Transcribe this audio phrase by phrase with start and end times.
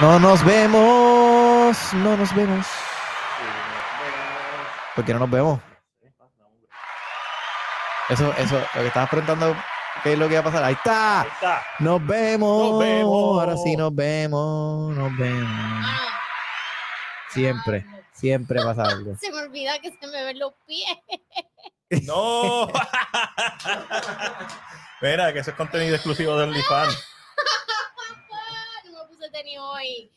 [0.00, 1.76] No nos vemos.
[1.94, 2.66] No nos vemos.
[4.94, 5.60] ¿Por qué no nos vemos?
[8.08, 9.56] Eso, eso, lo que estabas preguntando,
[10.02, 10.64] ¿qué es lo que va a pasar?
[10.64, 11.22] Ahí está.
[11.22, 11.66] Ahí está.
[11.80, 12.70] Nos vemos.
[12.70, 13.40] Nos vemos.
[13.40, 14.96] Ahora sí nos vemos.
[14.96, 15.86] Nos vemos.
[17.30, 19.16] Siempre, siempre pasa algo.
[19.16, 20.96] Se me olvida que se me ven los pies.
[22.06, 22.68] No.
[25.00, 27.17] Mira, que eso es contenido exclusivo de OnlyFans.
[29.38, 30.10] Tenis hoy.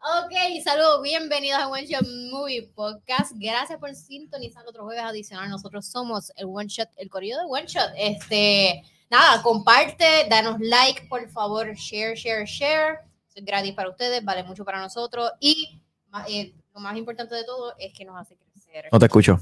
[0.00, 3.32] Ok, saludos, bienvenidos a One Shot Movie Podcast.
[3.34, 5.50] Gracias por sintonizar otro jueves adicional.
[5.50, 7.90] Nosotros somos el One Shot, el corrido de One Shot.
[7.96, 13.00] Este, nada, comparte, danos like, por favor, share, share, share.
[13.34, 15.30] Es gratis para ustedes, vale mucho para nosotros.
[15.38, 15.82] Y
[16.28, 18.88] eh, lo más importante de todo es que nos hace crecer.
[18.90, 19.38] No te escucho.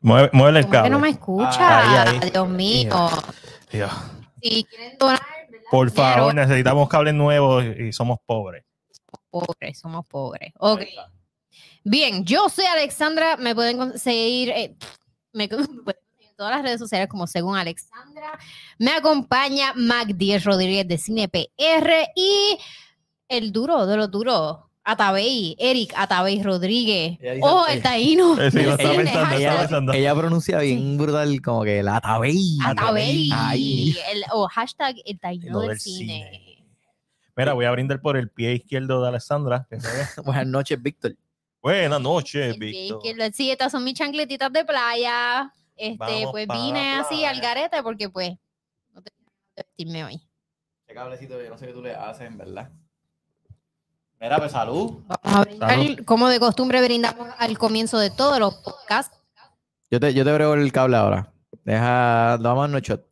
[0.00, 0.90] Mueve, muévele el ¿Cómo que cable.
[0.90, 2.04] no me escucha?
[2.04, 2.30] Ahí, ahí.
[2.30, 3.08] Dios mío.
[3.72, 3.90] Dios.
[4.40, 5.37] Si quieren donar.
[5.70, 8.64] Por favor, necesitamos cables nuevos y somos pobres.
[9.30, 10.52] pobres, somos pobres.
[10.58, 10.82] Ok.
[11.84, 14.76] Bien, yo soy Alexandra, me pueden conseguir, eh,
[15.32, 15.48] me,
[16.38, 18.38] todas las redes sociales como según Alexandra.
[18.78, 22.58] Me acompaña Mac Díez Rodríguez de Cine PR y
[23.28, 24.58] el duro de los duros,
[24.90, 27.18] Atabey, Eric Atabey Rodríguez.
[27.42, 28.40] Oh, ella- el taíno.
[28.40, 29.92] Eh, sí, lo estaba Ella- pensando, Ella, pensando.
[29.92, 32.56] ella pronuncia bien brutal, como que la tabey.
[32.64, 33.30] Atabey.
[34.12, 36.28] El, o hashtag el taíno Lo del, del cine.
[36.32, 36.64] cine.
[37.36, 39.66] Mira, voy a brindar por el pie izquierdo de Alessandra.
[39.68, 39.76] que.
[40.24, 41.14] Buenas noches, Víctor.
[41.60, 43.00] Buenas noches, El Víctor.
[43.34, 45.52] Sí, estas son mis chancletitas de playa.
[45.76, 48.30] Este, Vamos pues vine así al garete porque pues
[48.94, 49.12] no ganas
[49.54, 50.20] de vestirme hoy.
[50.86, 52.70] Qué cablecito, yo no sé qué tú le haces, en verdad.
[54.20, 55.02] Mira, pues salud.
[55.06, 56.04] Vamos a brindar, Salud.
[56.04, 59.16] como de costumbre brindamos al comienzo de todos los podcasts.
[59.90, 61.32] Yo te, yo te brego el cable ahora.
[61.64, 63.06] Deja, vamos a shot.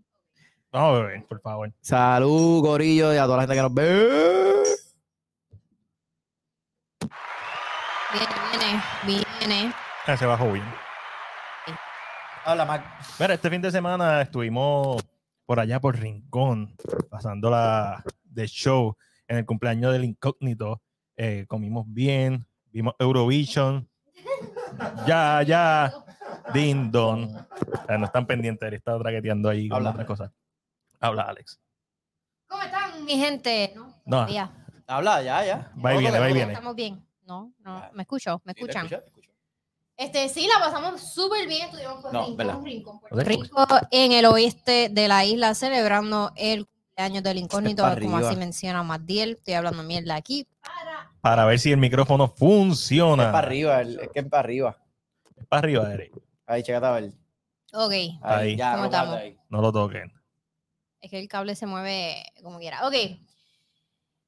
[0.72, 1.72] Vamos a beber, por favor.
[1.81, 4.62] Salud, gorillo, y a toda la gente que nos ve.
[8.12, 9.75] Viene, viene, viene.
[10.06, 10.65] Ah, Se bajó bien.
[12.44, 12.84] Habla, Mac.
[13.19, 15.03] Mira, este fin de semana estuvimos
[15.47, 16.77] por allá por Rincón,
[17.11, 18.97] pasando la de show
[19.28, 20.83] en el cumpleaños del incógnito.
[21.16, 23.88] Eh, comimos bien, vimos Eurovision.
[25.06, 25.93] Ya, ya,
[26.53, 27.25] Din Don.
[27.88, 29.91] Eh, no están pendientes, él está traqueteando ahí con Habla.
[29.91, 30.31] otras cosas.
[31.00, 31.59] Habla, Alex.
[32.49, 33.72] ¿Cómo están, mi gente?
[34.05, 34.26] No, No.
[34.88, 35.72] Habla, ya, ya.
[35.84, 36.53] Va y viene, va y viene.
[36.53, 37.05] Estamos bien.
[37.25, 37.91] No, no, Ah.
[37.93, 38.87] me escucho, me Sí, te escuchan.
[38.87, 39.31] escucho, te escucho.
[39.97, 41.66] Este, sí, la pasamos súper bien.
[41.66, 42.60] Estuvimos por No, Rincón, ¿verdad?
[42.62, 47.97] Rincón, ¿Dónde Rico, en el oeste de la isla, celebrando el cumpleaños del incógnito, pa'
[47.99, 48.31] como arriba.
[48.31, 49.31] así menciona Matiel.
[49.38, 50.47] Estoy hablando mierda aquí.
[51.31, 51.44] Para...
[51.44, 53.25] Ver si el micrófono funciona.
[53.25, 54.76] Es para arriba, el- es que es para arriba.
[55.48, 56.12] Para arriba, Eric.
[56.47, 57.04] Ahí, chécate a ver.
[57.72, 58.56] Ok, Ahí, Ahí.
[58.56, 59.16] ya, ¿Cómo estamos?
[59.16, 59.37] ahí.
[59.48, 60.12] No lo toquen.
[61.00, 62.87] es que el cable se mueve como quiera.
[62.87, 62.94] Ok.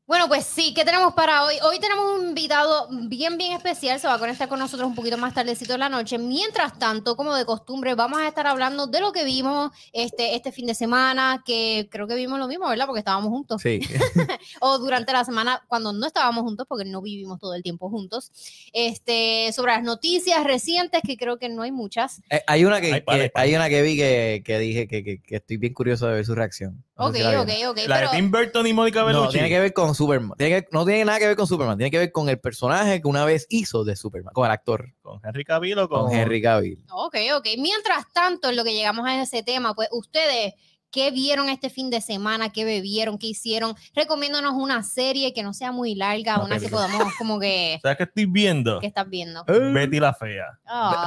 [0.08, 1.56] Bueno, pues sí, ¿qué tenemos para hoy?
[1.62, 4.00] Hoy tenemos un invitado bien, bien especial.
[4.00, 6.16] Se va a conectar con nosotros un poquito más tardecito en la noche.
[6.16, 10.50] Mientras tanto, como de costumbre, vamos a estar hablando de lo que vimos este, este
[10.50, 12.86] fin de semana, que creo que vimos lo mismo, ¿verdad?
[12.86, 13.60] Porque estábamos juntos.
[13.60, 13.80] Sí.
[14.62, 18.32] o durante la semana cuando no estábamos juntos, porque no vivimos todo el tiempo juntos,
[18.72, 22.22] este, sobre las noticias recientes, que creo que no hay muchas.
[22.30, 25.36] Eh, hay una que, Hay que- una que vi que, que dije que, que- que
[25.36, 26.82] estoy bien curioso de ver su reacción.
[26.96, 27.78] No Ok, si la ok, ok.
[27.86, 29.32] La pero- de Tim Burton y Mónica No, Bellucci.
[29.34, 30.32] tiene que ver con Superman.
[30.38, 31.76] Tiene que- no tiene nada que ver con Superman.
[31.76, 34.32] Tiene que ver con el personaje que una vez hizo de Superman.
[34.32, 34.94] Con el actor.
[35.02, 36.84] Con Henry Cavill o con, Con Henry Cavill.
[36.90, 37.46] Ok, ok.
[37.58, 40.54] Mientras tanto, en lo que llegamos a ese tema, pues ustedes,
[40.90, 42.50] ¿qué vieron este fin de semana?
[42.50, 43.18] ¿Qué bebieron?
[43.18, 43.74] ¿Qué hicieron?
[43.94, 47.78] Recomiéndonos una serie que no sea muy larga, Una una que podamos como que...
[47.82, 48.80] ¿Sabes qué estoy viendo?
[48.80, 49.44] ¿Qué estás viendo?
[49.44, 50.58] Betty la Fea.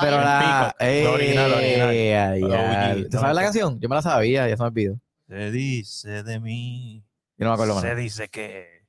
[0.02, 0.76] Pero la.
[0.78, 1.90] Peacock, la original, la original.
[1.94, 3.80] Eh, La ¿Tú sabes la canción?
[3.80, 5.00] Yo me la sabía, ya se me olvidó.
[5.28, 7.04] Se dice de mí.
[7.38, 7.84] Yo no me acuerdo más.
[7.84, 8.81] Se dice que.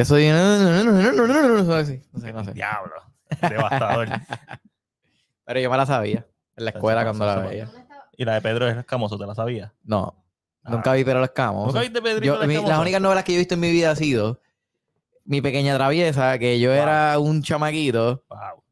[0.00, 0.28] Ah, Que soy.
[0.28, 2.02] No, no, no, no, no, no, no, no, sé,
[2.32, 2.94] no sé, diablo.
[3.40, 4.08] Devastador.
[5.44, 6.26] Pero yo me la sabía.
[6.56, 7.68] En la escuela cuando la veía.
[8.16, 9.72] y la de Pedro es Escamoso, ¿te la sabías?
[9.84, 10.14] No.
[10.64, 10.70] Ah.
[10.70, 11.66] Nunca vi Pero los Camos.
[11.66, 12.68] ¿Nunca viste Pedrito Yo, el Escamoso?
[12.72, 14.40] las únicas novelas que yo he visto en mi vida ha sido
[15.24, 18.62] Mi Pequeña Traviesa, que yo era un chamaquito, Wow.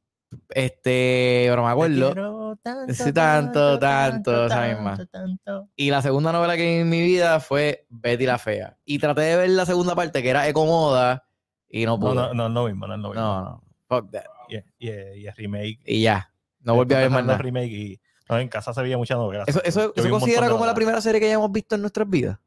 [0.51, 2.57] Este, pero me acuerdo.
[2.63, 4.97] Tanto, Sí, tanto, tanto, esa misma.
[5.11, 5.69] tanto.
[5.77, 8.77] Y la segunda novela que vi en mi vida fue Betty la Fea.
[8.85, 11.25] Y traté de ver la segunda parte, que era Ecomoda,
[11.69, 12.15] y no No, pude.
[12.15, 13.23] no, no es lo mismo, no es lo mismo.
[13.23, 13.63] no, no.
[13.89, 14.25] Fuck that.
[14.49, 15.81] Y, es- y, es- y es remake.
[15.85, 16.33] Y ya.
[16.61, 17.39] No volví a ver más nada.
[17.39, 19.45] remake y no, en casa se veía mucha novela.
[19.47, 20.75] ¿Eso, eso, considera como la novelas.
[20.75, 22.39] primera serie que hayamos visto en nuestras vidas?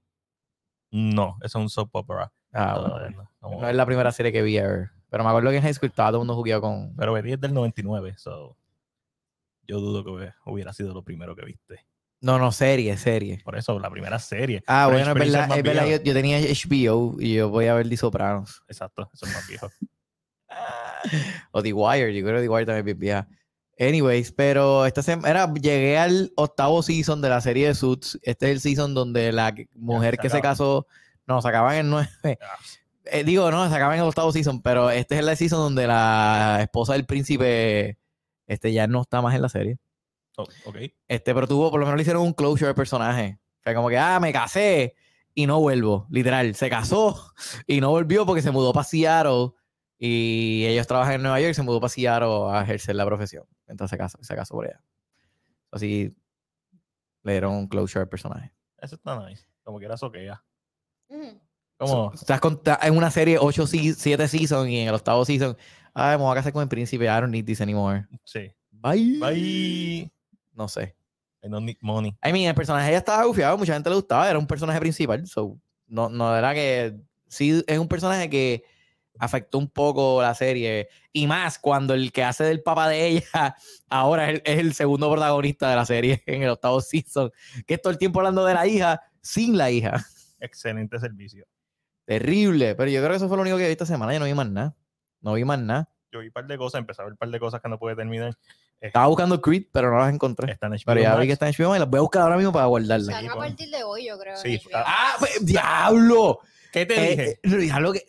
[0.92, 2.32] No, eso es un soap opera.
[2.54, 3.30] Ah, No, bueno.
[3.42, 3.62] no, no.
[3.62, 4.90] No es la primera serie que vi ever.
[5.12, 6.96] Pero me acuerdo que en high school estaba todo mundo jugueado con...
[6.96, 8.56] Pero Betty es del 99, so
[9.68, 11.86] yo dudo que hubiera sido lo primero que viste.
[12.22, 13.42] No, no, serie, serie.
[13.44, 14.64] Por eso, la primera serie.
[14.68, 17.90] Ah, bueno, es verdad, es verdad, yo, yo tenía HBO y yo voy a ver
[17.90, 18.64] The Sopranos.
[18.70, 19.70] Exacto, eso es más viejo.
[21.52, 23.28] O The Wire, yo creo que The Wire también es vieja.
[23.80, 28.20] Anyways, pero esta semana llegué al octavo season de la serie de Suits.
[28.22, 30.86] Este es el season donde la mujer se que se casó,
[31.26, 32.10] no, se acaban en nueve.
[32.42, 32.58] Ah,
[33.12, 35.86] Eh, digo, no, se acaban en el octavo season, pero este es el season donde
[35.86, 38.00] la esposa del príncipe
[38.48, 39.78] este ya no está más en la serie.
[40.38, 40.78] oh, ok.
[41.08, 43.40] Este, pero tuvo, por lo menos le hicieron un closure al personaje.
[43.62, 44.96] Fue como que, ah, me casé
[45.34, 46.08] y no vuelvo.
[46.10, 47.34] Literal, se casó
[47.68, 49.52] y no volvió porque se mudó para Seattle
[49.98, 53.46] y ellos trabajan en Nueva York y se mudó para Seattle a ejercer la profesión.
[53.68, 54.82] Entonces se casó, se casó por allá.
[55.70, 56.16] Así
[57.24, 58.54] le dieron un closure al personaje.
[58.78, 59.46] Eso está nice.
[59.64, 60.42] Como que era soquea.
[61.10, 61.41] Ujú.
[61.88, 65.58] Como, Estás con- en una serie 8, 7 seasons y en el octavo season,
[65.94, 68.06] ay, me voy a casar con el príncipe, I don't need this anymore.
[68.24, 68.52] sí.
[68.72, 69.20] Bye.
[69.20, 70.12] Bye.
[70.54, 70.96] No sé.
[71.44, 72.16] I don't need money.
[72.24, 75.26] I mean, el personaje ya estaba gufiado, mucha gente le gustaba, era un personaje principal,
[75.28, 75.58] so,
[75.88, 76.96] no, no era que,
[77.28, 78.64] sí, es un personaje que
[79.20, 83.56] afectó un poco la serie, y más cuando el que hace del papá de ella
[83.90, 87.32] ahora es el, es el segundo protagonista de la serie en el octavo season,
[87.66, 90.04] que es todo el tiempo hablando de la hija sin la hija.
[90.40, 91.46] Excelente servicio.
[92.12, 94.26] Terrible, pero yo creo que eso fue lo único que vi esta semana, yo no
[94.26, 94.76] vi más nada,
[95.22, 95.90] no vi más nada.
[96.12, 97.80] Yo vi un par de cosas, empecé a ver un par de cosas que no
[97.80, 98.36] pude terminar.
[98.82, 100.52] Estaba buscando Creed, pero no las encontré.
[100.52, 102.24] Está en HBO Pero ya vi que está en HBO y las voy a buscar
[102.24, 103.08] ahora mismo para guardarlas.
[103.08, 104.36] Están a partir de hoy, yo creo.
[104.36, 106.40] Sí, ah, ¡Ah, pues, diablo!
[106.74, 107.40] ¿Qué te Eh, dije?
[107.44, 108.04] eh, diablo que...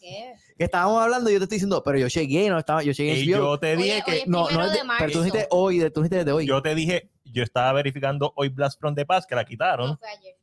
[0.00, 0.34] ¿Qué?
[0.56, 3.12] que estábamos hablando y yo te estoy diciendo, pero yo llegué, no estaba, yo llegué
[3.14, 5.10] en Y yo te dije Oye, que oye, no, no primero es de- de pero
[5.12, 6.46] tú dijiste hoy, de- tú dijiste desde hoy.
[6.46, 9.96] yo te dije, yo estaba verificando hoy Blast from the Past, que la quitaron, No,
[9.96, 10.36] fue ayer.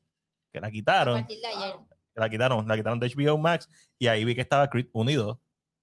[0.52, 1.76] que la A quitaron, partir de ayer.
[2.20, 3.70] La quitaron, la quitaron de HBO Max,
[4.00, 5.40] y ahí vi que estaba Creed unido.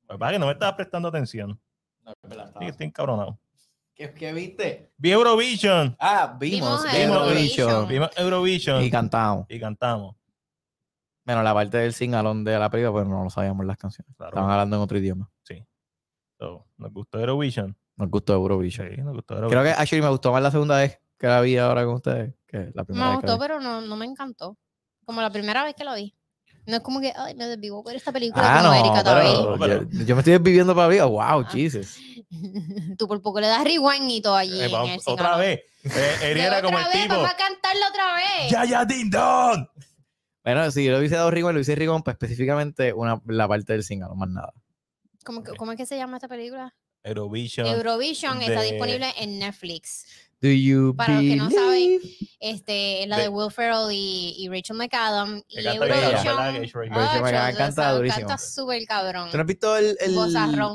[0.09, 1.59] Lo que que no me estaba prestando atención.
[2.03, 3.39] No, es verdad, estaba- Sí, estoy encabronado.
[3.95, 4.93] ¿Qué, qué viste?
[4.97, 5.97] Vi Eurovision.
[6.01, 7.69] Ah, vimos, Vimos Eurovision.
[7.71, 7.89] Eurovision.
[7.89, 9.47] Vimos Eurovision y y, cantamos.
[9.61, 10.17] cantamos.
[11.25, 14.15] Bueno, la parte del singalón de la película, pues no lo sabíamos las canciones.
[14.17, 14.31] Claro.
[14.31, 15.31] Estaban hablando en otro idioma.
[16.39, 17.77] So, nos gustó Eurovision.
[17.97, 18.91] Nos gustó Eurovision.
[18.91, 19.65] Sí, nos gustó Creo Eurovision.
[19.77, 22.73] que actually me gustó más la segunda vez que la vi ahora con ustedes que
[22.75, 24.59] la primera Me vez que gustó, pero no, no me encantó.
[25.05, 26.13] Como la primera vez que lo vi.
[26.67, 29.89] No es como que, ay, me desvivo ver esta película Ah, como no, Erika pero,
[29.91, 31.05] yo, yo me estoy viviendo para vida.
[31.05, 31.49] Wow, Ah.
[31.51, 31.97] Jesus.
[32.99, 34.61] Tú por poco le das rewind y todo allí.
[34.61, 35.61] Eh, en vamos, el otra vez.
[35.85, 37.15] Eh, era como otra el vez, tipo.
[37.17, 38.51] Vamos a cantarlo otra vez.
[38.51, 39.67] ¡Ya, ya, ding dong!
[40.43, 43.73] Bueno, si yo lo hubiese dado Rigon, lo hubiese Rigon, pues específicamente una, la parte
[43.73, 44.53] del singalón, más nada.
[45.25, 45.43] ¿Cómo.
[45.57, 46.75] ¿Cómo es que se llama esta película?
[47.03, 47.67] Eurovision.
[47.67, 50.07] Eurovision está disponible en Netflix.
[50.45, 52.05] Do you Para los que no saben, believe?
[52.39, 55.43] Este, es la De- de Will Ferrell y, y Rachel McAdam.
[55.49, 56.91] Y Eurovision.
[56.91, 58.29] McAdam Ah, canta durísimo.
[58.29, 59.31] Canta súper cabrón.
[59.31, 60.19] ¿Tú no has visto el, el,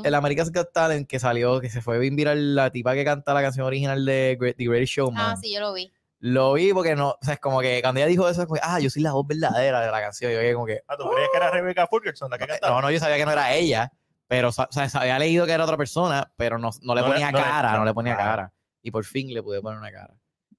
[0.04, 3.32] el America's Got Talent que salió, que se fue bien viral la tipa que canta
[3.32, 5.24] la canción original de Great, The Greatest Showman?
[5.24, 5.92] Ah, sí, yo lo vi.
[6.18, 8.56] Lo vi porque no, o sea, es como que cuando ella dijo eso, es como
[8.56, 10.32] que, ah, yo soy la voz verdadera de la canción.
[10.32, 12.74] Yo quedé como que, Ah, ¿tú creías que era Rebecca Fulkerson la que cantaba?
[12.74, 13.92] no, no, yo sabía que no era ella,
[14.26, 17.12] pero o sea, había leído que era otra persona, pero no, no le No le-
[17.12, 18.30] ponía no le- cara, no, no, le ponía claro.
[18.30, 18.52] cara.
[18.82, 20.14] Y por fin le pude poner una cara.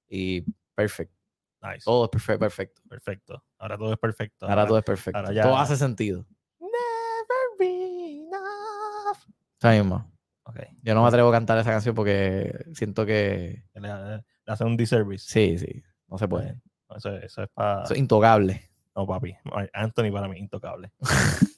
[0.08, 0.42] Y
[0.76, 1.16] perfecto,
[1.62, 1.84] Nice.
[1.86, 2.82] todo es perfecto, perfecto.
[2.90, 3.44] Perfecto.
[3.58, 4.48] Ahora todo es perfecto.
[4.48, 5.18] Ahora todo es perfecto.
[5.20, 6.26] ahora ya- Todo hace sentido.
[6.60, 9.18] Never be enough.
[9.54, 10.12] Está mismo.
[10.44, 10.60] Ok.
[10.82, 14.64] Yo no me atrevo a cantar esa canción porque siento que Le, le- le hace
[14.64, 15.26] un disservice.
[15.28, 16.60] sí, sí, no se puede.
[16.96, 17.84] Eso, eso es para.
[17.84, 18.70] Eso es intocable.
[18.96, 19.34] No, papi.
[19.74, 20.92] Anthony para mí, intocable.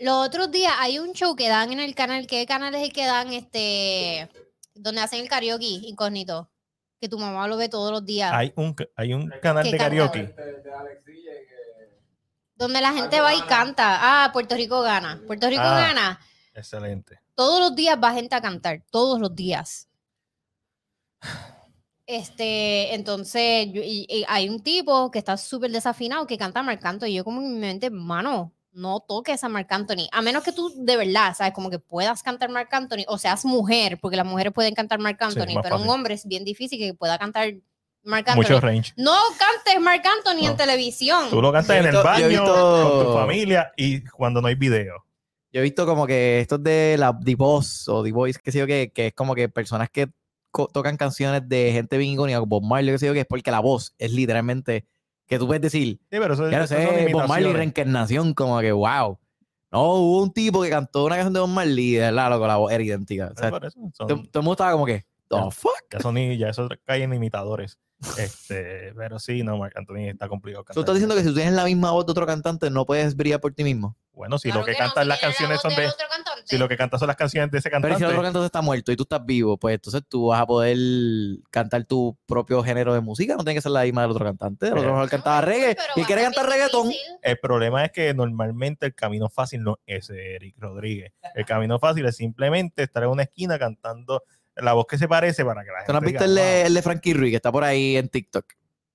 [0.00, 2.26] Los otros días hay un show que dan en el canal.
[2.26, 4.28] ¿Qué canal es el que dan este?
[4.74, 6.50] Donde hacen el karaoke incógnito.
[7.00, 8.30] Que tu mamá lo ve todos los días.
[8.32, 10.34] Hay un, hay un canal ¿Qué de karaoke.
[12.54, 13.98] Donde la gente va y canta.
[14.24, 15.20] Ah, Puerto Rico gana.
[15.26, 15.80] Puerto Rico Ah.
[15.80, 16.20] gana.
[16.52, 17.18] Excelente.
[17.34, 18.82] Todos los días va gente a cantar.
[18.90, 19.88] Todos los días.
[22.06, 26.84] Este, entonces, yo- y- y hay un tipo que está súper desafinado que canta Marc
[26.84, 27.06] Anthony.
[27.06, 30.08] Y yo como en mi mente, mano, no toques a Marc Anthony.
[30.12, 31.52] A menos que tú de verdad, ¿sabes?
[31.52, 35.20] Como que puedas cantar Marc Anthony o seas mujer, porque las mujeres pueden cantar Marc
[35.20, 37.52] Anthony, pero un hombre es bien difícil que pueda cantar
[38.02, 38.42] Marc Anthony.
[38.42, 38.92] Mucho range.
[38.96, 41.28] No cantes Marc Anthony en televisión.
[41.30, 44.48] Tú lo cantas Yo en el visto- baño, visto- con tu familia y cuando no
[44.48, 45.04] hay video.
[45.52, 48.60] Yo he visto como que estos de la The Voice o The Voice, que sé
[48.60, 50.08] yo, que, que es como que personas que
[50.72, 53.50] tocan canciones de gente bien icónica, como Bob Marley, que sé yo, que es porque
[53.50, 54.86] la voz es literalmente
[55.30, 58.34] que tú puedes decir, Sí, pero eso, ya no eso son sé, Bob Marley reencarnación,
[58.34, 59.16] como que wow.
[59.70, 62.72] No, hubo un tipo que cantó una canción de Bob Marley verdad, loco, la voz
[62.72, 63.32] era idéntica.
[63.32, 65.84] O sea, todo, el mundo estaba como que, The fuck?
[65.92, 67.78] Ya son ya eso cae en imitadores.
[68.16, 70.64] Este, pero sí, no, Marc Anthony está complicado.
[70.72, 73.14] Tú estás diciendo que si tú tienes la misma voz de otro cantante, no puedes
[73.16, 73.96] brillar por ti mismo.
[74.12, 75.86] Bueno, si Claro lo que, no, cantan si las canciones son de.
[75.86, 76.42] otro cantante.
[76.44, 77.98] Si lo que cantan son las canciones de ese Pero cantante.
[77.98, 80.46] si el otro cantante está muerto y tú estás vivo, pues entonces tú vas a
[80.46, 80.76] poder
[81.50, 83.34] cantar tu propio género de música.
[83.36, 84.66] No tiene que ser la misma del otro cantante.
[84.66, 86.88] El otro Pero- mejor No, cantaba reggae pero y quiere cantar reggaetón.
[86.88, 87.16] difícil.
[87.22, 91.12] El problema es que normalmente el camino fácil no es Eric Rodríguez.
[91.34, 94.22] El camino fácil es simplemente estar en una esquina cantando
[94.56, 95.86] la voz que se parece para que la gente.
[95.86, 97.96] ¿Tú no has visto diga, el de, el de Frankie Ruiz que está por ahí
[97.96, 98.44] en TikTok?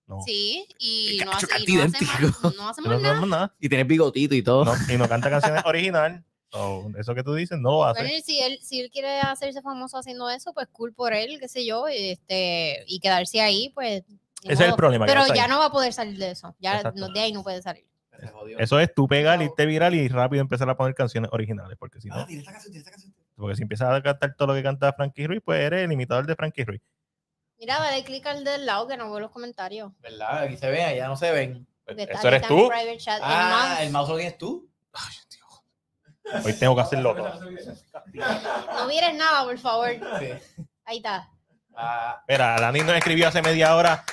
[0.07, 0.21] No.
[0.23, 2.11] Sí, y Qué no, hace, y no, hace idéntico.
[2.43, 3.55] más, no hace No, más no, nada.
[3.59, 4.65] Y tiene bigotito y todo.
[4.65, 6.23] No, y no canta canciones original.
[6.51, 8.01] So, eso que tú dices no lo hace.
[8.01, 11.37] Bueno, y si él, si él quiere hacerse famoso haciendo eso, pues cool por él,
[11.39, 14.03] qué sé yo, y este, y quedarse ahí, pues.
[14.43, 15.07] Ese es el problema.
[15.07, 15.31] Pero ahí.
[15.33, 16.55] ya no va a poder salir de eso.
[16.59, 17.85] Ya de ahí no puede salir.
[18.57, 21.77] Eso es tú pegar, irte viral y rápido empezar a poner canciones originales.
[21.79, 22.25] Porque si no,
[23.35, 26.25] porque si empiezas a cantar todo lo que canta Frankie Ruiz, pues eres el imitador
[26.25, 26.81] de Frankie Ruiz.
[27.57, 29.91] Mira, dale clic al del lado que no veo los comentarios.
[29.99, 30.43] ¿Verdad?
[30.43, 31.67] Aquí se ven, allá no se ven.
[31.85, 32.69] Eso eres tú.
[33.21, 34.69] Ah, el mouse lo tienes tú.
[36.43, 37.39] Hoy tengo que hacerlo todo.
[38.73, 39.89] No mires nada, por favor.
[40.85, 41.29] Ahí está.
[41.75, 44.03] Ah, Mira, Dani nos escribió hace media hora.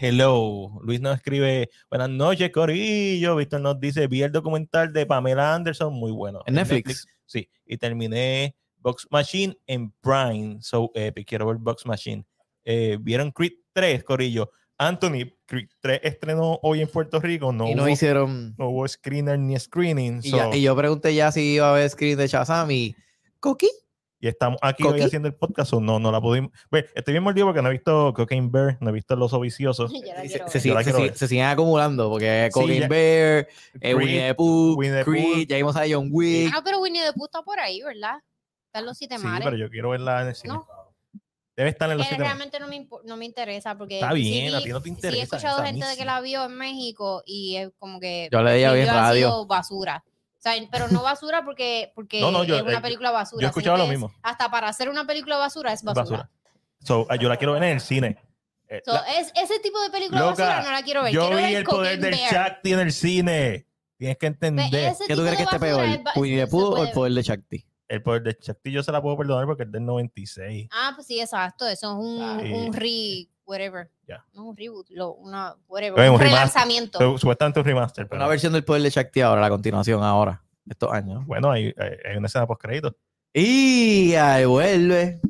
[0.00, 0.78] Hello.
[0.82, 3.36] Luis nos escribe, buenas noches, Corillo.
[3.36, 6.40] Víctor nos dice, vi el documental de Pamela Anderson, muy bueno.
[6.46, 7.06] en Netflix.
[7.28, 10.58] Sí, y terminé Box Machine en Prime.
[10.62, 12.24] So epic, quiero ver Box Machine.
[12.64, 14.50] Eh, ¿Vieron Creed 3, Corillo?
[14.78, 17.52] Anthony, Creed 3 estrenó hoy en Puerto Rico.
[17.52, 18.54] No, y no hubo, hicieron.
[18.56, 20.20] no hubo screener ni screening.
[20.22, 22.94] Y, so- ya- y yo pregunté ya si iba a haber screen de Shazam y.
[23.40, 23.68] ¿Coqui?
[24.20, 25.72] Y estamos aquí hoy haciendo el podcast.
[25.72, 26.50] o no, no la pudimos.
[26.70, 29.38] Bueno, estoy bien mordido porque no he visto Cocaine Bear, no he visto El Oso
[29.40, 29.88] Vicioso.
[30.04, 33.48] Ya la Se, se la se se siguen acumulando porque Sí, Cocaine ya- Bear,
[33.80, 35.44] eh, Winnie the Pooh, Winnie the Pooh.
[35.48, 36.52] ya vimos a John Wick.
[36.54, 38.16] Ah, pero Winnie the Pooh está por ahí, ¿verdad?
[38.66, 39.44] Está en los siete Sí, mares.
[39.44, 40.54] pero yo quiero verla en el cine.
[40.54, 40.66] No.
[41.56, 42.38] Debe estar en los que siete mares.
[42.38, 44.84] realmente no me, no me interesa porque Está sí bien, a vi- ti no te
[44.84, 45.20] sí interesa.
[45.20, 48.60] he escuchado gente de que la vio en México y es como que Yo le
[48.60, 49.26] ya vi en review ha radio.
[49.28, 50.04] sido basura.
[50.38, 53.40] O sea, pero no basura porque, porque No, no, yo- es una eh, película basura.
[53.42, 54.12] yo he escuchado lo es- mismo.
[54.22, 56.02] Hasta para hacer una película basura es basura.
[56.02, 56.30] Basura.
[56.84, 58.16] So, ah, yo la quiero ver en el cine.
[58.68, 61.12] Eh, So, la- es, ese tipo de película Loca, basura no la quiero ver.
[61.12, 62.14] yo quiero vi ver el poder del.
[62.14, 63.66] Shakti en el cine.
[63.96, 64.70] Tienes que entender.
[65.08, 65.84] ¿Qué tú crees que de esté peor?
[65.84, 67.66] es ¿Winnie o el poder de Shakti?
[67.88, 70.68] El poder del Shakti yo se la puedo perdonar porque es del 96.
[70.70, 71.66] Ah, pues sí, exacto.
[71.66, 73.90] Eso es un, un re, whatever.
[74.34, 76.08] No un reboot, lo, una, whatever.
[76.08, 77.18] Un, un relanzamiento.
[77.18, 78.06] Supuestamente un remaster.
[78.06, 81.26] Pero, Una versión del poder de Shakti ahora, la continuación ahora, estos años.
[81.26, 82.94] Bueno, hay, hay, hay una escena post crédito.
[83.32, 85.20] Y ahí vuelve.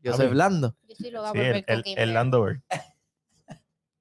[0.00, 0.76] Yo Ah, soy blando.
[0.88, 2.08] Yo Sí, por el, ver el, Cocaine el Bear.
[2.08, 2.60] Landover.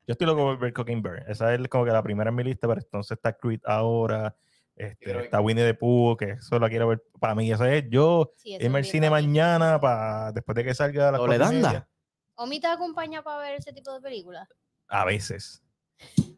[0.05, 1.25] Yo estoy loco por ver Cocaine Bear.
[1.29, 4.35] Esa es como que la primera en mi lista, pero entonces está Creed ahora.
[4.75, 7.03] Este, está Winnie the Pooh, que eso la quiero ver.
[7.19, 10.73] Para mí, eso es yo Sí, irme al cine bien mañana para después de que
[10.73, 11.87] salga la Doble danda.
[12.35, 14.47] ¿Omi te acompaña para ver ese tipo de películas?
[14.87, 15.61] A veces.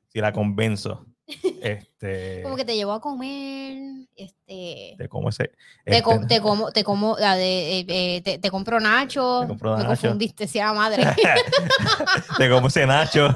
[0.08, 1.06] Si la convenzo.
[1.62, 2.42] este.
[2.44, 4.96] Como que te llevo a comer, este...
[4.98, 5.46] de cómo ese.
[5.86, 9.42] Te, este, com- te como, te como, de, eh, eh, te, te compro Nacho.
[9.42, 10.02] Te compro Me Nacho.
[10.04, 11.04] confundiste, sea madre.
[12.40, 13.28] de cómo ese Nacho.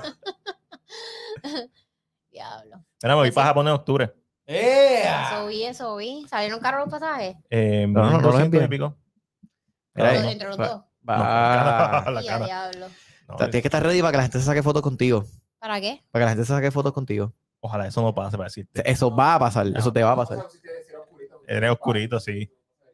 [2.32, 2.84] Diablo.
[3.01, 3.48] Mira, me voy para.
[3.48, 4.13] Japón en octubre.
[4.46, 6.25] Eso vi, eso vi.
[6.30, 7.36] ¿Salieron caros los pasajes?
[7.50, 8.70] Eh, No, no, no los 1200 y envíen.
[8.70, 8.98] pico.
[9.94, 10.24] Mira No, ahí.
[10.25, 10.82] no, Entre los dos.
[11.08, 12.06] Va.
[12.12, 12.46] la Y a cara.
[12.46, 12.88] diablo.
[13.27, 15.25] no, Tienes que estar ready para que la gente se saque fotos contigo.
[15.60, 16.01] ¿Para qué?
[16.12, 17.34] Para que la gente se saque fotos contigo.
[17.62, 18.89] Ojalá eso no pase para decirte.
[18.89, 20.46] Eso va a pasar, eso te va a pasar.
[21.48, 22.50] Eres oscurito, sí.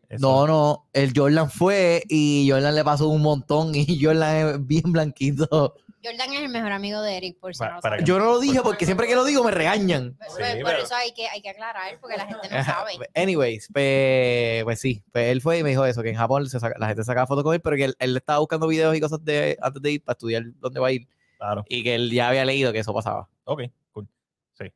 [0.10, 0.22] Eso.
[0.28, 4.92] No, no, el Jordan fue y Jordan le pasó un montón y Jordan es bien
[4.92, 5.76] blanquito.
[6.06, 8.06] Jordan es el mejor amigo de Eric, por si Pa- no lo para saben.
[8.06, 10.16] que- Yo no lo dije porque siempre que lo digo me regañan.
[10.18, 12.64] Pues, Sí, pues, por pero- eso hay que, hay que aclarar, porque la gente no
[12.64, 12.92] sabe.
[13.16, 16.60] Anyways, pues, pues sí, pues él fue y me dijo eso, que en Japón se
[16.60, 19.00] saca- la gente sacaba fotos con él, pero que él, él estaba buscando videos y
[19.02, 21.08] cosas de antes de ir para estudiar dónde va a ir
[21.38, 21.66] Claro.
[21.68, 23.28] y que él ya había leído que eso pasaba.
[23.44, 24.08] Ok, cool.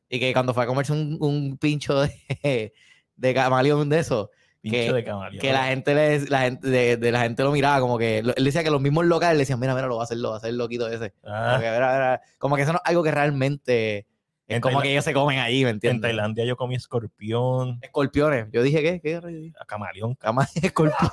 [0.08, 2.72] Y que cuando fue a comerse un, un pincho de,
[3.16, 4.30] de camaleón de eso,
[4.62, 5.04] Pincho de
[5.40, 8.34] que la gente le, la gente de, de la gente lo miraba como que lo-
[8.36, 10.28] él decía que los mismos locales le decían mira mira lo va a hacer lo
[10.30, 12.78] va a hacer el loquito ese Ah, como, que, mira, mira, como que eso no
[12.78, 13.98] es algo que realmente
[14.46, 16.02] es En como que ellos se comen ahí ¿me en entiendes?
[16.02, 19.00] Tailandia yo comí escorpión, escorpiones yo dije ¿qué?
[19.00, 19.52] ¿qué?
[19.58, 20.14] a camaleón.
[20.16, 21.10] Cama de escorpión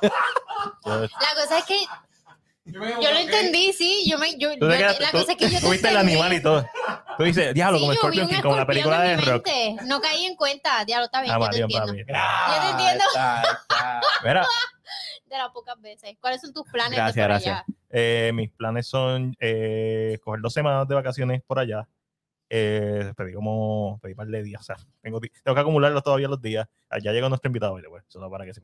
[0.86, 1.00] La
[1.42, 1.78] cosa es que
[2.72, 4.04] yo lo entendí, sí.
[4.10, 6.42] Yo me, yo, quedaste- la tú- cosa es que yo tú viste el animal y
[6.42, 6.66] todo.
[7.18, 9.48] Tú dices, diablo, Sí, como Scorpion King, como la película de Rock.
[9.86, 10.86] No caí en cuenta.
[10.86, 11.88] Diablo, está bien, Ah, yo te entiendo.
[11.88, 11.98] papi.
[12.00, 13.04] Yo te entiendo.
[13.18, 14.02] Ah, está, está.
[14.24, 14.48] Mira,
[15.26, 16.16] De las pocas veces.
[16.22, 17.64] ¿Cuáles son tus planes Gracias, gracias.
[17.90, 21.86] eh, mis planes son eh, coger dos semanas de vacaciones por allá.
[22.50, 26.42] Eh, pedí como, pedí un par de días, o sea, tengo, que acumularlos todavía los
[26.42, 26.66] días.
[26.90, 28.52] Ah, Ya llega nuestro invitado, the way, solo para que.
[28.52, 28.62] Este,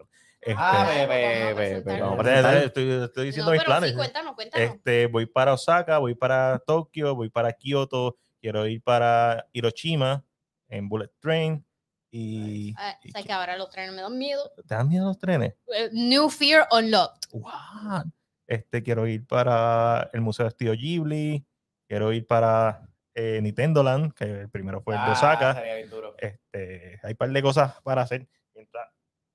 [0.55, 2.05] Ah, Este, ve, ve, vamos a ve, ve, presentarlo.
[2.05, 2.83] vamos a Dale, dale, presentar.
[2.87, 3.89] estoy, estoy diciendo No, mis planes.
[3.91, 4.69] sí, cuéntanos, cuéntanos.
[4.75, 10.23] Este, voy para Osaka, voy para Tokio, voy para Kioto, quiero ir para Hiroshima
[10.69, 11.65] en Bullet Train
[12.09, 12.73] y...
[12.77, 14.49] Ah, y- sabes que ahora los trenes me dan miedo.
[14.65, 15.55] ¿Te dan miedo los trenes?
[15.75, 17.27] Eh, New Fear Unlocked.
[17.33, 18.05] What?
[18.47, 21.45] Este, quiero ir para el Museo de Estudio Ghibli,
[21.87, 25.63] quiero ir para eh, Nintendo Land, que el primero fue el de Ah, Osaka.
[25.89, 26.15] duro.
[26.17, 28.27] Este, hay un par de cosas para hacer.
[28.55, 28.87] Mientras,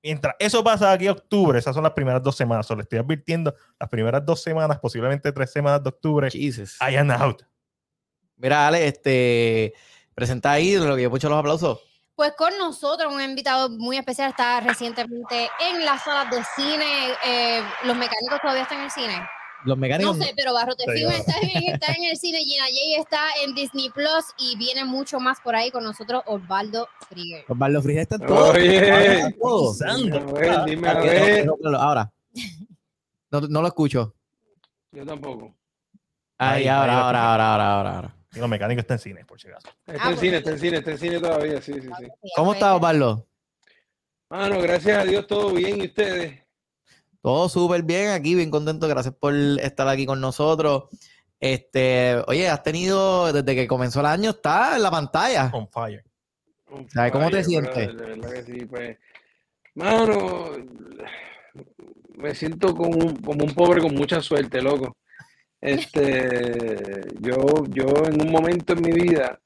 [0.03, 2.65] mientras eso pasa aquí en octubre, esas son las primeras dos semanas.
[2.65, 6.77] Solo estoy advirtiendo, las primeras dos semanas, posiblemente tres semanas de octubre, Jesus.
[6.81, 7.43] I am out.
[8.37, 9.73] Mira, Ale, este,
[10.15, 11.79] presenta ahí lo que yo puesto los aplausos.
[12.15, 17.13] Pues con nosotros un invitado muy especial está recientemente en las salas de cine.
[17.25, 19.29] eh, los mecánicos todavía están en el cine.
[19.65, 20.17] Los No mecánicos.
[20.17, 21.09] sé, pero no.
[21.09, 22.39] está, en, está en el cine.
[22.39, 26.87] Gina Jay está en Disney Plus y viene mucho más por ahí con nosotros Osvaldo
[27.09, 27.43] Krieger.
[27.47, 28.51] Osvaldo Frigel está en todo.
[28.51, 28.75] Oye.
[28.77, 30.65] Está en todo.
[30.65, 32.11] Dime a ver, no, no, no, Ahora.
[33.31, 34.15] No, no lo escucho.
[34.91, 35.55] Yo tampoco.
[36.39, 38.15] Ahí, Ahí, ahora, ahí lo ahora, ahora, ahora, ahora, ahora.
[38.33, 39.67] Y los mecánicos están en cine, por si acaso.
[39.85, 42.07] Está Ah, en cine, pues, está en cine, está en cine todavía, sí, sí, sí.
[42.35, 43.27] ¿Cómo está Osvaldo?
[44.31, 46.41] Mano, gracias a Dios todo bien y ustedes.
[47.21, 48.87] Todo súper bien aquí, bien contento.
[48.87, 50.83] Gracias por estar aquí con nosotros.
[51.39, 55.49] Este, oye, has tenido, desde que comenzó el año, está en la pantalla.
[55.53, 56.03] On fire.
[56.89, 57.87] ¿Sabes cómo te sientes?
[57.87, 58.97] De verdad que sí, pues.
[59.75, 60.51] Mano,
[62.17, 64.97] me siento como un, como un pobre con mucha suerte, loco.
[65.61, 67.35] Este, yo,
[67.69, 69.39] yo en un momento en mi vida,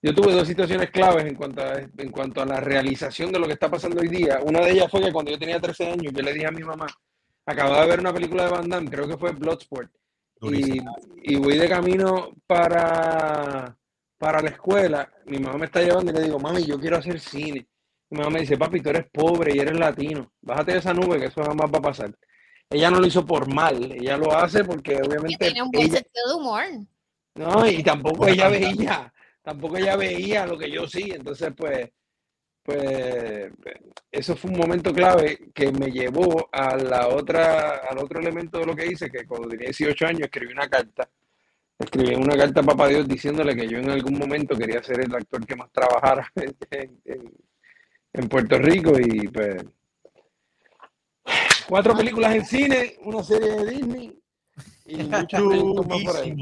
[0.00, 3.46] yo tuve dos situaciones claves en cuanto a, en cuanto a la realización de lo
[3.46, 4.38] que está pasando hoy día.
[4.44, 6.62] Una de ellas fue que cuando yo tenía 13 años, yo le dije a mi
[6.62, 6.86] mamá,
[7.46, 9.90] acababa de ver una película de Van Damme, creo que fue Bloodsport,
[10.42, 10.78] y,
[11.24, 13.76] y voy de camino para,
[14.18, 15.12] para la escuela.
[15.26, 17.66] Mi mamá me está llevando y le digo, mami, yo quiero hacer cine.
[18.10, 20.32] Mi mamá me dice, papi, tú eres pobre y eres latino.
[20.40, 22.14] Bájate de esa nube que eso jamás va a pasar.
[22.70, 25.86] Ella no lo hizo por mal, ella lo hace porque Que obviamente tiene un buen
[25.86, 26.64] ella, sentido de humor.
[27.34, 31.10] no, y tampoco ella veía, tampoco ella veía lo que yo sí.
[31.14, 31.90] Entonces, pues,
[32.62, 33.50] pues,
[34.10, 38.66] eso fue un momento clave que me llevó a la otra, al otro elemento de
[38.66, 41.08] lo que hice, que cuando tenía 18 años escribí una carta.
[41.78, 45.14] Escribí una carta a Papá Dios diciéndole que yo en algún momento quería ser el
[45.14, 47.32] actor que más trabajara en, en-
[48.12, 49.62] en Puerto Rico y pues
[51.68, 54.18] cuatro películas en cine, una serie de Disney
[54.86, 56.32] y muchos proyectos más por ahí.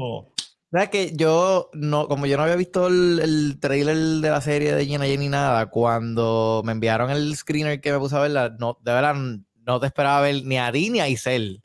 [0.71, 4.75] ¿Sabes que yo no, como yo no había visto el, el trailer de la serie
[4.75, 8.55] de Gina Jane ni nada, cuando me enviaron el screener que me puse a verla,
[8.59, 11.63] no, de verdad no te esperaba ver ni a ti ni a Isel.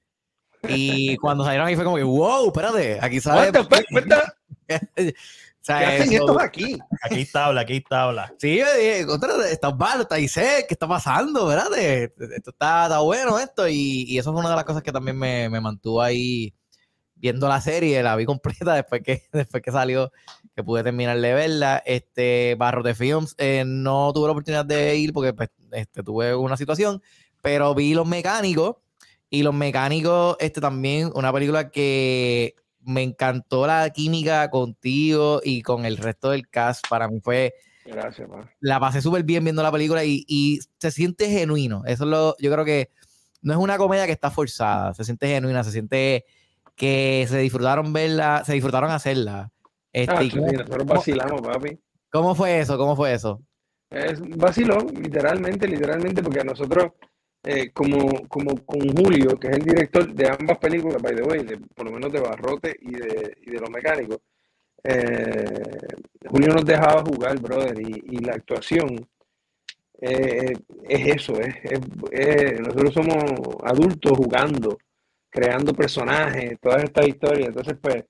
[0.68, 3.50] Y cuando salieron ahí fue como que, wow, espérate, aquí sale.
[5.64, 6.78] ¿Qué hacen eso- estos aquí?
[7.02, 8.34] Aquí hay tabla, aquí tabla.
[8.38, 11.46] Sí, yo dije, contra, está Osvaldo, está Isel, ¿qué está pasando?
[11.46, 11.76] ¿Verdad?
[11.76, 13.68] Esto está, está bueno esto.
[13.68, 16.52] Y, y eso fue una de las cosas que también me, me mantuvo ahí
[17.22, 20.12] viendo la serie, la vi completa después que, después que salió,
[20.54, 21.82] que pude terminar de verla.
[21.86, 26.34] Este, Barro de Films, eh, no tuve la oportunidad de ir porque pues, este, tuve
[26.34, 27.00] una situación,
[27.40, 28.76] pero vi Los Mecánicos.
[29.30, 35.86] Y Los Mecánicos, este también, una película que me encantó la química contigo y con
[35.86, 36.86] el resto del cast.
[36.86, 37.54] Para mí fue
[37.86, 38.50] Gracias, ma.
[38.60, 41.82] la pasé súper bien viendo la película y, y se siente genuino.
[41.86, 42.90] Eso es lo, yo creo que
[43.40, 46.26] no es una comedia que está forzada, se siente genuina, se siente
[46.82, 49.48] que se disfrutaron verla, se disfrutaron hacerla.
[49.92, 51.78] Este, Ah, y sí, ¿cómo, nosotros vacilamos, papi.
[52.10, 52.76] cómo fue eso?
[52.76, 53.40] ¿Cómo fue eso?
[53.88, 56.86] Es vacilón, literalmente, literalmente, porque a nosotros,
[57.44, 61.44] eh, como, como con Julio, que es el director de ambas películas, by the way,
[61.44, 64.18] de- por lo menos de Barrote y de, y de Los Mecánicos,
[64.82, 65.78] eh,
[66.28, 69.06] Julio nos dejaba jugar, brother, y, y la actuación
[70.00, 70.52] eh,
[70.88, 73.22] es eso, es, es- es- nosotros somos
[73.62, 74.78] adultos jugando,
[75.32, 78.04] creando personajes, todas estas historias, entonces pues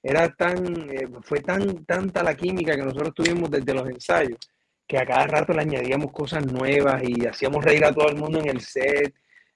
[0.00, 4.38] era tan, eh, fue tan tanta la química que nosotros tuvimos desde los ensayos,
[4.86, 8.38] que a cada rato le añadíamos cosas nuevas y hacíamos reír a todo el mundo
[8.38, 9.12] en el set,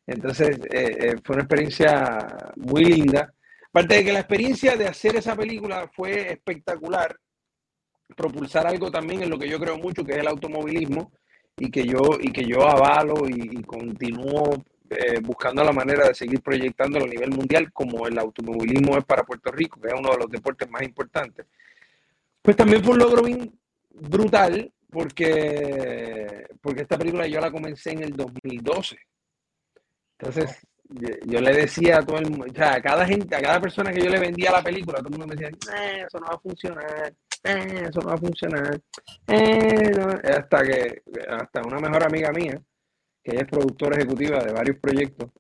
[0.07, 3.33] entonces eh, eh, fue una experiencia muy linda.
[3.69, 7.17] Aparte de que la experiencia de hacer esa película fue espectacular,
[8.17, 11.13] propulsar algo también en lo que yo creo mucho, que es el automovilismo,
[11.57, 16.15] y que yo, y que yo avalo y, y continúo eh, buscando la manera de
[16.15, 20.11] seguir proyectándolo a nivel mundial, como el automovilismo es para Puerto Rico, que es uno
[20.11, 21.47] de los deportes más importantes.
[22.43, 23.23] Pues también fue un logro
[23.91, 28.97] brutal, porque, porque esta película yo la comencé en el 2012.
[30.19, 30.65] Entonces,
[31.27, 34.03] yo, le decía a todo el mundo, sea, a cada gente, a cada persona que
[34.03, 36.39] yo le vendía la película, todo el mundo me decía, "Eh, eso no va a
[36.39, 38.81] funcionar, "Eh, eso no va a funcionar.
[39.27, 40.09] Eh, no".
[40.23, 42.61] Hasta que, hasta una mejor amiga mía,
[43.25, 45.31] que ella es productora ejecutiva de varios proyectos,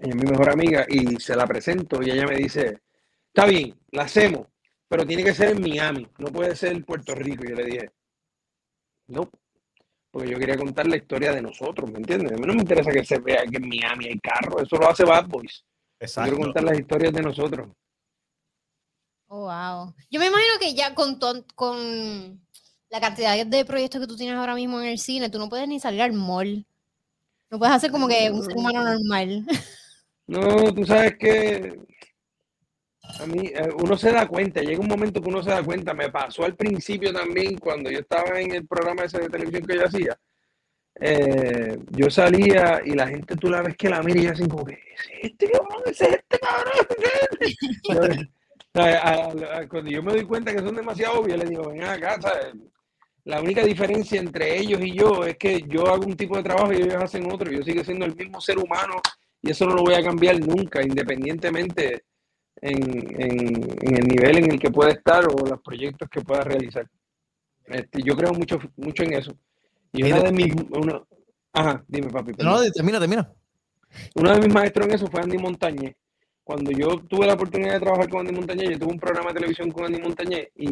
[0.00, 2.80] ella es mi mejor amiga, y se la presento y ella me dice,
[3.26, 4.46] está bien, la hacemos,
[4.88, 7.44] pero tiene que ser en Miami, no puede ser en Puerto Rico.
[7.44, 7.90] Y yo le dije,
[9.08, 9.28] no,
[10.10, 12.32] porque yo quería contar la historia de nosotros, ¿me entiendes?
[12.32, 14.88] A mí no me interesa que se vea que en Miami hay carro, eso lo
[14.88, 15.64] hace Bad Boys.
[15.64, 16.30] Yo Exacto.
[16.30, 17.68] quiero contar las historias de nosotros.
[19.28, 19.94] Oh, wow.
[20.10, 22.40] Yo me imagino que ya con, ton- con
[22.90, 25.66] la cantidad de proyectos que tú tienes ahora mismo en el cine, tú no puedes
[25.68, 26.66] ni salir al mall.
[27.52, 29.44] No puedes hacer como que un ser humano normal.
[30.26, 31.78] No, tú sabes que
[33.20, 35.92] a mí eh, uno se da cuenta, llega un momento que uno se da cuenta,
[35.92, 39.74] me pasó al principio también cuando yo estaba en el programa ese de televisión que
[39.74, 40.18] yo hacía,
[40.98, 44.64] eh, yo salía y la gente tú la ves que la mira y así como
[44.64, 44.72] que,
[45.20, 48.30] "¿Es este cabrón, es este cabrón.
[49.68, 52.54] Cuando yo me doy cuenta que son demasiado obvios, le digo, ven acá, ¿sabes?
[53.24, 56.72] La única diferencia entre ellos y yo es que yo hago un tipo de trabajo
[56.72, 57.50] y ellos hacen otro.
[57.50, 58.94] Yo sigo siendo el mismo ser humano
[59.40, 62.04] y eso no lo voy a cambiar nunca, independientemente
[62.60, 66.42] en, en- en el nivel en el que pueda estar o los proyectos que pueda
[66.42, 66.88] realizar.
[67.66, 69.32] Este, yo creo mucho, mucho en eso.
[69.92, 70.54] Y una de mis...
[70.70, 71.00] Una,
[71.52, 72.32] ajá, dime papi.
[72.32, 72.54] perdón.
[72.64, 73.32] No, termina, termina.
[74.16, 75.94] Uno de mis maestros en eso fue Andy Montañez.
[76.44, 79.34] Cuando yo tuve la oportunidad de trabajar con Andy Montañez, yo tuve un programa de
[79.34, 80.66] televisión con Andy Montañez y,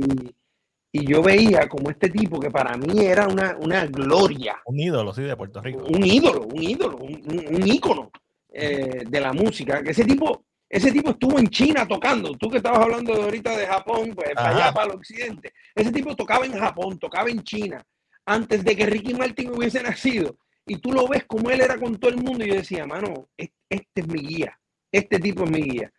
[0.92, 5.12] y yo veía como este tipo que para mí era una, una gloria, Un ídolo,
[5.14, 5.84] sí, de Puerto Rico.
[5.84, 8.10] un ídolo, un ídolo, un, un- ícono
[8.52, 9.82] eh, de la música.
[9.82, 12.32] Que ese tipo, ese tipo estuvo en China tocando.
[12.34, 15.52] Tú que estabas hablando de ahorita de Japón, pues para allá, para el occidente.
[15.74, 17.84] Ese tipo tocaba en Japón, tocaba en China,
[18.26, 20.36] antes de que Ricky Martin hubiese nacido.
[20.66, 22.44] Y tú lo ves como él era con todo el mundo.
[22.44, 24.58] Y yo decía, mano, es- este es mi guía.
[24.90, 25.92] Este tipo es mi guía.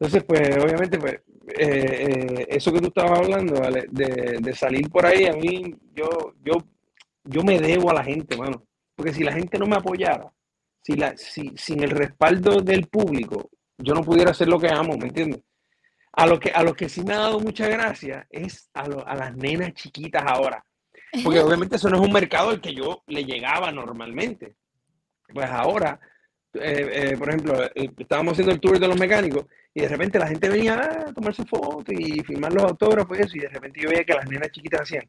[0.00, 1.12] Entonces, pues, obviamente, pues,
[1.58, 2.06] eh,
[2.38, 3.84] eh, eso que tú estabas hablando, ¿vale?
[3.90, 6.54] de, de salir por ahí, a mí, yo, yo,
[7.24, 8.64] yo me debo a la gente, mano.
[8.96, 10.32] Porque si la gente no me apoyara,
[10.82, 14.96] si la, si, sin el respaldo del público, yo no pudiera hacer lo que amo,
[14.96, 15.42] ¿me entiendes?
[16.12, 19.06] A lo que, a lo que sí me ha dado mucha gracia es a, lo-
[19.06, 20.64] a las nenas chiquitas ahora.
[21.22, 24.54] Porque obviamente eso no es un mercado al que yo le llegaba normalmente.
[25.32, 26.00] Pues ahora,
[26.54, 30.18] eh, eh, por ejemplo, eh, estábamos haciendo el tour de los mecánicos y de repente
[30.18, 33.48] la gente venía "Ah, a tomarse fotos y firmar los autógrafos y eso, y de
[33.48, 35.08] repente yo veía que las nenas chiquitas hacían.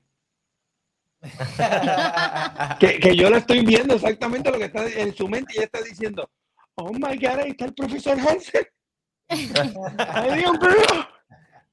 [2.80, 5.66] Que, que yo la estoy viendo exactamente lo que está en su mente y ella
[5.66, 6.30] está diciendo,
[6.76, 8.66] oh my God, ahí está el profesor Hansen.
[9.30, 11.08] Ay, Dios mío.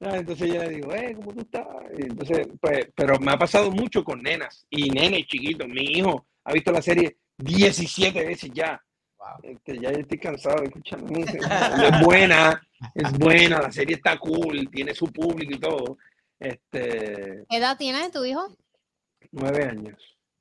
[0.01, 1.67] Entonces yo le digo, eh, ¿cómo tú estás?
[1.97, 5.67] Y entonces, pues, pero me ha pasado mucho con nenas y nenes chiquitos.
[5.67, 8.81] Mi hijo ha visto la serie 17 veces ya.
[9.19, 9.27] Wow.
[9.43, 11.37] Este, ya yo estoy cansado de escuchar música.
[11.99, 12.61] Es buena,
[12.95, 15.97] es buena, la serie está cool, tiene su público y todo.
[16.39, 18.55] Este, ¿Qué edad tiene tu hijo?
[19.31, 19.97] nueve años.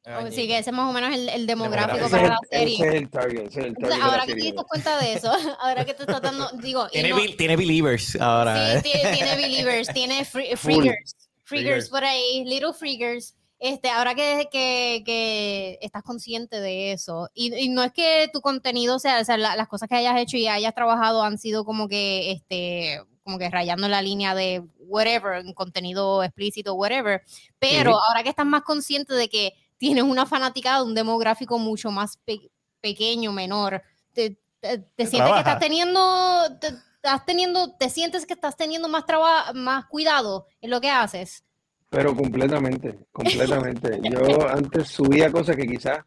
[0.06, 2.74] O sí, que ese es más o menos el, el demográfico para la ese serie.
[2.76, 5.84] es el target, ese es el target ahora que te diste cuenta de eso, ahora
[5.84, 8.80] que te estás dando, digo, Tiene, no- be- tiene believers ahora.
[8.80, 8.92] Sí, ¿eh?
[9.02, 11.14] tiene, tiene believers, tiene free- freakers
[11.44, 11.88] Freakers.
[11.90, 13.34] por ahí, little freakers.
[13.60, 18.40] Este, ahora que, que, que estás consciente de eso, y, y no es que tu
[18.40, 21.64] contenido sea, o sea, la- las cosas que hayas hecho y hayas trabajado han sido
[21.64, 27.22] como que, este, como que rayando la línea de whatever, en contenido explícito, whatever,
[27.58, 28.00] pero Ujú.
[28.08, 32.16] ahora que estás más consciente de que tienes una fanaticada de un demográfico mucho más
[32.24, 35.40] pe- pequeño, menor, te, te- te sientes que trabaja.
[35.40, 40.70] estás teniendo, te, estás teniendo, te sientes que estás teniendo más trabajo, más cuidado en
[40.70, 41.44] lo que haces.
[41.90, 43.98] Pero completamente, completamente.
[44.10, 45.98] Yo antes subía cosas que quizás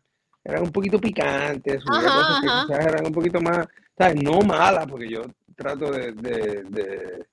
[0.43, 2.65] eran un poquito picantes, subía Ajá, cosas que ajá.
[2.67, 3.67] quizás eran un poquito más,
[3.97, 4.21] ¿sabes?
[4.23, 5.21] No malas, porque yo
[5.55, 7.25] trato de, de, de-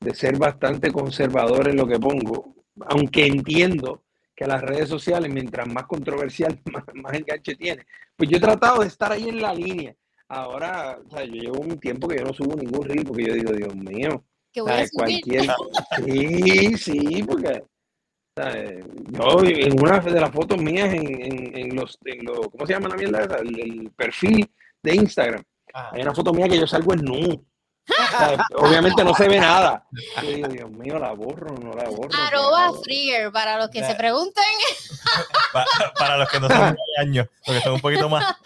[0.00, 2.54] de ser bastante conservador en lo que pongo,
[2.86, 7.84] aunque entiendo que las redes sociales, mientras más controversial, más, más enganche tiene.
[8.16, 9.92] Pues yo he tratado de estar ahí en la línea.
[10.28, 13.34] Ahora, o sea, yo llevo un tiempo que yo no subo ningún reel porque yo
[13.34, 15.20] digo, Dios mío, Que voy a subir.
[15.24, 15.46] Cualquier...
[16.04, 17.62] Sí, sí, porque.
[18.44, 22.72] Yo en una de las fotos mías en, en, en los, en los, ¿cómo se
[22.72, 23.36] llama la mierda esa?
[23.38, 24.50] El, el perfil
[24.82, 25.42] de Instagram.
[25.74, 25.90] Ah.
[25.92, 27.44] Hay una foto mía que yo salgo en nu.
[28.58, 29.86] Obviamente no se ve nada.
[30.22, 32.10] Yo digo, Dios mío, la borro, no la borro.
[32.22, 32.72] Arroba.
[32.82, 33.96] Frigger, para los que se Eh.
[33.96, 34.44] pregunten.
[35.54, 35.64] Pa-
[35.98, 38.36] para los que no son de años, porque son un poquito más.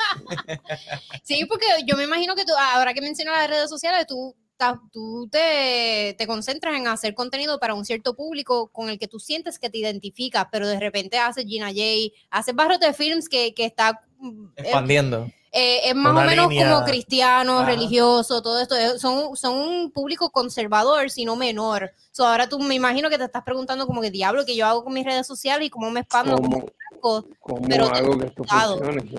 [1.25, 4.79] Sí, porque yo me imagino que tú, ahora que mencionas las redes sociales, tú estás-
[4.93, 9.19] tú te, te concentras en hacer contenido para un cierto público con el que tú
[9.19, 11.81] sientes que te identificas, pero de repente haces Gina J,
[12.31, 14.03] haces Barrote Films que, que está...
[14.19, 15.27] mm, eh, Expandiendo.
[15.53, 17.67] eh, es más Una o menos línea- como cristiano, Ajá.
[17.71, 18.77] religioso, todo esto.
[18.77, 21.93] eh, Son, son un público conservador, sino menor.
[22.13, 24.85] So, ahora tú me imagino que te estás preguntando como que diablo que yo hago
[24.85, 26.37] con mis redes sociales y cómo me expando.
[26.37, 26.65] ¿Cómo,
[27.01, 29.01] cómo- cómo pero hago que esto funcione?
[29.03, 29.17] sí?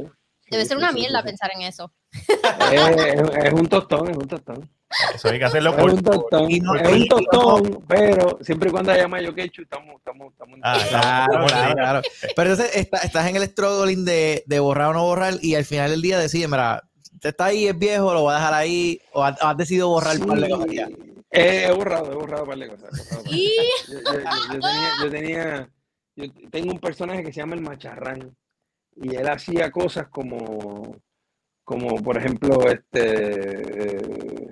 [0.50, 1.92] Debe Sí, ser una sí, mierda pensar en eso.
[2.72, 4.70] Es, es- es un tostón, es un tostón.
[5.16, 8.72] Eso hay que hacerlo Es por, un tostón, no- es un tostón, pero siempre y
[8.72, 10.60] cuando haya mayo quechu, estamos, estamos, estamos.
[10.64, 12.02] Ah, Claro, Estamos claro, claro.
[12.36, 15.66] Pero entonces está- estás en el struggling de, de borrar o no borrar y al
[15.66, 19.00] final del día decides, mira, usted está ahí, es viejo, lo voy a dejar ahí
[19.14, 20.88] o has, has decidido borrar un par de cosas ya.
[20.88, 20.96] Sí,
[21.36, 22.90] He, borrado, he borrado un par de cosas.
[23.10, 23.52] par de Y
[23.88, 24.20] yo- yo-
[24.54, 25.70] yo tenía, yo tenía,
[26.16, 28.36] yo tengo un personaje que se llama el Macharrán
[28.96, 30.96] y él hacía cosas como,
[31.64, 34.48] como por ejemplo, este, eh,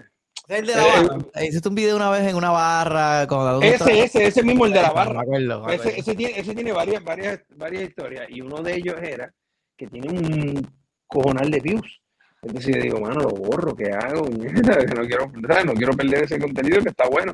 [0.51, 1.17] El de la Eh, barra.
[1.35, 3.23] Eh, Hiciste un video una vez en una barra.
[3.23, 5.21] Estaba- ese, ese, ese mismo el de la Me barra.
[5.21, 5.83] acuerdo, me acuerdo.
[5.89, 9.31] Ese, ese tiene, ese tiene varias, varias, varias historias y uno de ellos era
[9.77, 10.67] que tiene un
[11.07, 12.01] cojonal de views.
[12.43, 14.25] Entonces yo digo, mano, lo borro, ¿qué hago?
[14.95, 15.31] No quiero,
[15.65, 17.33] no quiero perder ese contenido que está bueno.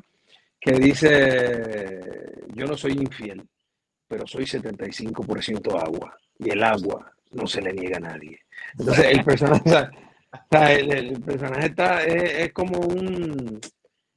[0.59, 2.01] Que dice,
[2.55, 3.43] yo no soy infiel,
[4.07, 6.17] pero soy 75% agua.
[6.39, 8.39] Y el agua no se le niega a nadie.
[8.77, 9.89] Entonces el personaje,
[10.49, 13.59] sea, o sea, el, el personaje está, es, es como un,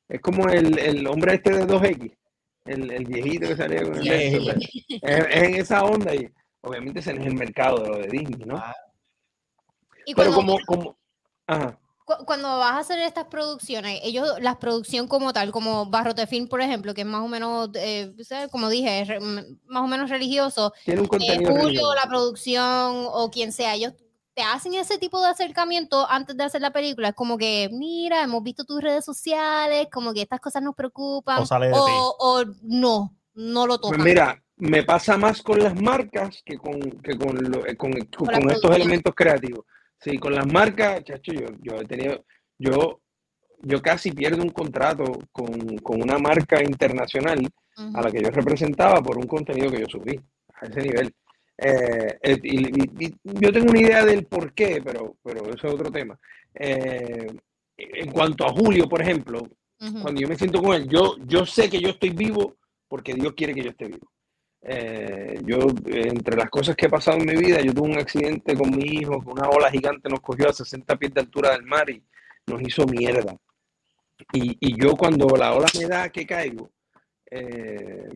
[0.08, 2.16] es como el, el hombre este de 2X,
[2.66, 4.56] el, el viejito que salía con el pues.
[5.02, 6.28] es, es en esa onda y
[6.62, 8.62] obviamente ese no es el mercado de lo de Disney, ¿no?
[10.06, 10.96] Y Pero como, como,
[11.46, 16.26] ajá, cu- cuando vas a hacer estas producciones, ellos, la producción como tal, como Barrote
[16.26, 18.12] Film, por ejemplo, que es más o menos, eh,
[18.50, 19.08] como dije, es
[19.66, 21.94] más o menos religioso, tiene un eh, contenido Julio, religioso.
[21.94, 23.92] la producción o quien sea, ellos
[24.34, 27.08] te hacen ese tipo de acercamiento antes de hacer la película.
[27.08, 31.42] Es como que, mira, hemos visto tus redes sociales, como que estas cosas nos preocupan.
[31.42, 31.78] O sale de ti.
[31.80, 34.04] o, o no, no lo Pues tocan.
[34.04, 38.28] mira, me pasa más con las marcas que con, que con, lo- eh, con, con
[38.46, 39.64] la estos elementos creativos.
[39.98, 42.24] Sí, con las marcas, chacho, yo, yo he tenido,
[42.58, 43.00] yo,
[43.62, 47.40] yo casi pierdo un contrato con, con una marca internacional
[47.76, 47.98] Ujú.
[47.98, 50.18] a la que yo representaba por un contenido que yo subí
[50.54, 51.14] a ese nivel.
[51.62, 55.74] Eh, eh, y, y- yo tengo una idea del por qué, pero, pero eso es
[55.74, 56.18] otro tema.
[56.54, 57.26] Eh,
[57.76, 59.40] en cuanto a Julio, por ejemplo,
[59.80, 60.02] Ujú.
[60.02, 62.56] cuando yo me siento con él, yo, yo sé que yo estoy vivo
[62.88, 64.10] porque Dios quiere que yo esté vivo.
[64.62, 68.54] Eh, yo, entre las cosas que he pasado en mi vida, yo tuve un accidente
[68.54, 71.64] con mi hijo, que una ola gigante nos cogió a 60 pies de altura del
[71.64, 72.02] mar y
[72.46, 73.34] nos hizo mierda.
[74.32, 76.70] Y, y yo cuando la ola me da que caigo,
[77.30, 78.08] eh,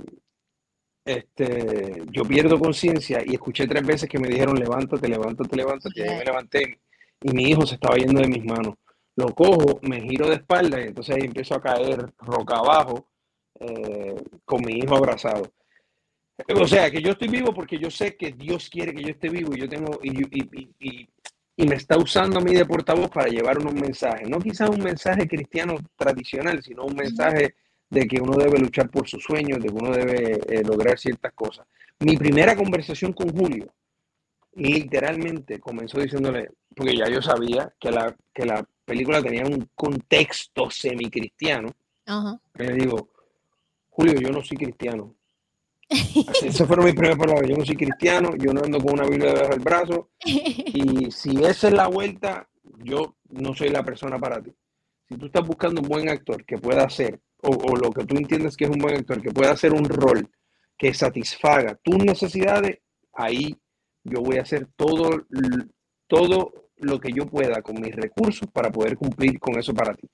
[1.05, 6.01] este, yo pierdo conciencia y escuché tres veces que me dijeron levántate, levántate, levántate.
[6.01, 6.79] Y yo me levanté
[7.23, 8.75] y mi hijo se estaba yendo de mis manos.
[9.17, 13.09] Lo cojo, me giro de espalda y entonces ahí empiezo a caer roca abajo
[13.61, 14.15] eh,
[14.45, 15.53] con mi hijo abrazado.
[16.63, 19.29] O sea, que yo estoy vivo porque yo sé que Dios quiere que yo esté
[19.29, 21.09] vivo y yo tengo y, y- y- y-
[21.57, 24.29] y me está usando a mí de portavoz para llevar unos mensajes.
[24.29, 27.55] No quizás un mensaje cristiano tradicional, sino un mensaje
[27.91, 31.33] de que uno debe luchar por sus sueños, de que uno debe eh, lograr ciertas
[31.33, 31.67] cosas.
[32.01, 33.73] Mi primera conversación con Julio
[34.55, 40.71] literalmente comenzó diciéndole, porque ya yo sabía que la, que la película tenía un contexto
[40.71, 41.71] semicristiano,
[42.07, 42.39] Ajá.
[42.59, 43.09] y le digo,
[43.91, 45.15] Julio, yo no soy cristiano.
[45.89, 47.49] Esas fueron mis primeras palabras.
[47.49, 50.11] Yo no soy cristiano, yo no ando con una Biblia debajo del brazo.
[50.25, 52.49] Y si esa es la vuelta,
[52.83, 54.53] yo no soy la persona para ti.
[55.09, 58.17] Si tú estás buscando un buen actor que pueda hacer, o, o lo que tú
[58.17, 60.29] entiendes que es un buen actor, que pueda hacer un rol
[60.77, 62.79] que satisfaga tus necesidades,
[63.13, 63.57] ahí
[64.05, 65.27] yo voy a hacer todo,
[66.07, 70.09] todo lo que yo pueda con mis recursos para poder cumplir con eso para ti.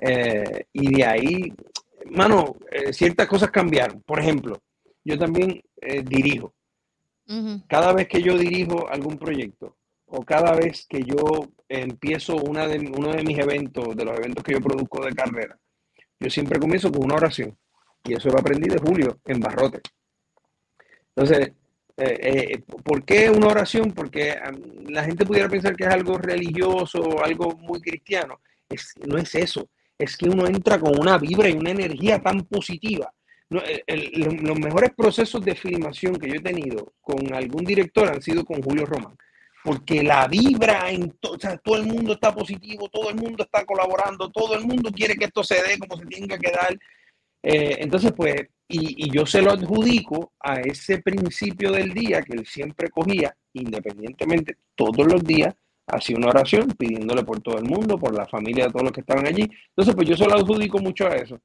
[0.00, 1.52] Eh, y de ahí,
[2.10, 4.02] mano, eh, ciertas cosas cambiaron.
[4.02, 4.60] Por ejemplo,
[5.04, 6.54] yo también eh, dirijo.
[7.68, 9.76] Cada vez que yo dirijo algún proyecto
[10.10, 14.42] o cada vez que yo empiezo una de, uno de mis eventos, de los eventos
[14.42, 15.56] que yo produzco de carrera,
[16.18, 17.56] yo siempre comienzo con una oración.
[18.04, 19.80] Y eso lo aprendí de Julio en Barrote.
[21.14, 21.52] Entonces,
[21.96, 23.92] eh, eh, ¿por qué una oración?
[23.92, 24.34] Porque
[24.88, 28.40] la gente pudiera pensar que es algo religioso algo muy cristiano.
[28.68, 29.68] Es, no es eso.
[29.98, 33.12] Es que uno entra con una vibra y una energía tan positiva.
[33.48, 38.62] Los mejores procesos de filmación que yo he tenido con algún director han sido con
[38.62, 39.16] Julio Román.
[39.62, 43.44] Porque la vibra, en to- o sea, todo el mundo está positivo, todo el mundo
[43.44, 46.72] está colaborando, todo el mundo quiere que esto se dé como se tenga que dar.
[47.42, 48.34] Eh, entonces, pues,
[48.68, 54.56] y, yo se lo adjudico a ese principio del día que él siempre cogía, independientemente,
[54.76, 55.54] todos los días,
[55.86, 59.00] hacía una oración pidiéndole por todo el mundo, por la familia de todos los que
[59.00, 59.42] estaban allí.
[59.70, 61.40] Entonces, pues yo se lo adjudico mucho a eso.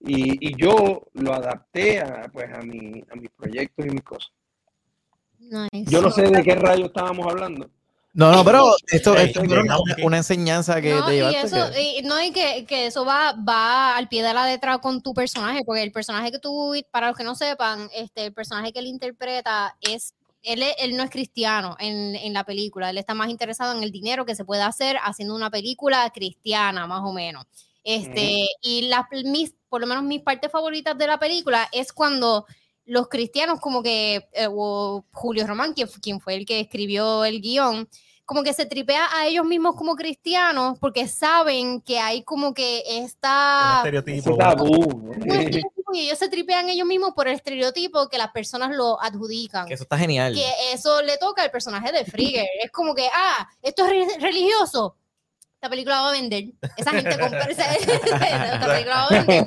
[0.00, 4.32] Y, y yo lo adapté a, pues, a, mi, a mis proyectos y mis cosas.
[5.50, 5.90] Nice.
[5.90, 7.68] Yo no sé de qué rayo estábamos hablando.
[8.12, 11.46] No, no, pero esto, es una, una enseñanza que No, te y llevaste.
[11.46, 14.78] eso, que- y, no, y que, que eso va, va al pie de la letra
[14.78, 18.32] con tu personaje, porque el personaje que tú, para los que no sepan, este, el
[18.32, 22.98] personaje que él interpreta es, él, él no es cristiano en, en la película, él
[22.98, 27.02] está más interesado en el dinero que se puede hacer haciendo una película cristiana, más
[27.04, 27.44] o menos.
[27.84, 32.44] Este, y las, mis, por lo menos mis partes favoritas de la película es cuando
[32.90, 37.40] los cristianos, como que, eh, o Julio Román, quien, quien fue el que escribió el
[37.40, 37.88] guion,
[38.24, 42.82] como que se tripea a ellos mismos como cristianos porque saben que hay como que
[42.88, 43.74] Un esta...
[43.78, 44.36] estereotipo.
[44.36, 45.12] Tabú.
[45.92, 49.66] y ellos se tripean ellos mismos por el estereotipo que las personas lo adjudican.
[49.66, 50.34] que eso está genial.
[50.34, 52.46] Que eso le toca al personaje de Frigger.
[52.64, 54.96] Es como que, ah, esto es re- religioso.
[55.54, 56.44] Esta película va a vender.
[56.76, 59.46] Esa gente compra esa, esta película va a vender.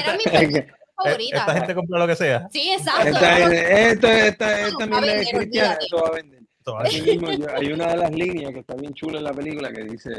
[0.00, 0.66] Era mi película
[0.96, 1.36] favorita.
[1.38, 2.48] Esta gente compra lo que sea.
[2.50, 3.08] Sí, exacto.
[3.08, 6.40] Esta, esto, a es vender, cristiana, va a vender.
[6.58, 9.24] Esto va- Así mismo, yo- hay una de las líneas que está bien chula en
[9.24, 10.10] la película que dice,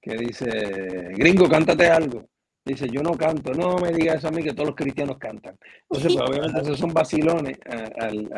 [0.00, 0.46] que dice,
[1.14, 2.28] gringo, cántate algo.
[2.64, 5.56] Dice, yo no canto, no me digas eso a mí que todos los cristianos cantan.
[5.88, 8.30] Entonces, pues, obviamente esos son vacilones a, al-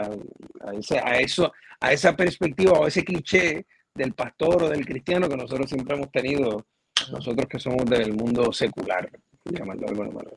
[0.60, 5.28] a ese- a eso, a esa perspectiva o ese cliché del pastor o del cristiano
[5.28, 6.66] que nosotros siempre hemos tenido,
[7.10, 9.08] nosotros que somos del mundo secular,
[9.42, 10.36] por llamarlo de alguna manera.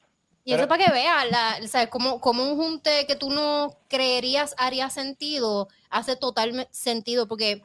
[0.52, 4.54] Y eso para que veas, la, sea, como, como un junte que tú no creerías
[4.58, 7.64] haría sentido, hace total sentido, porque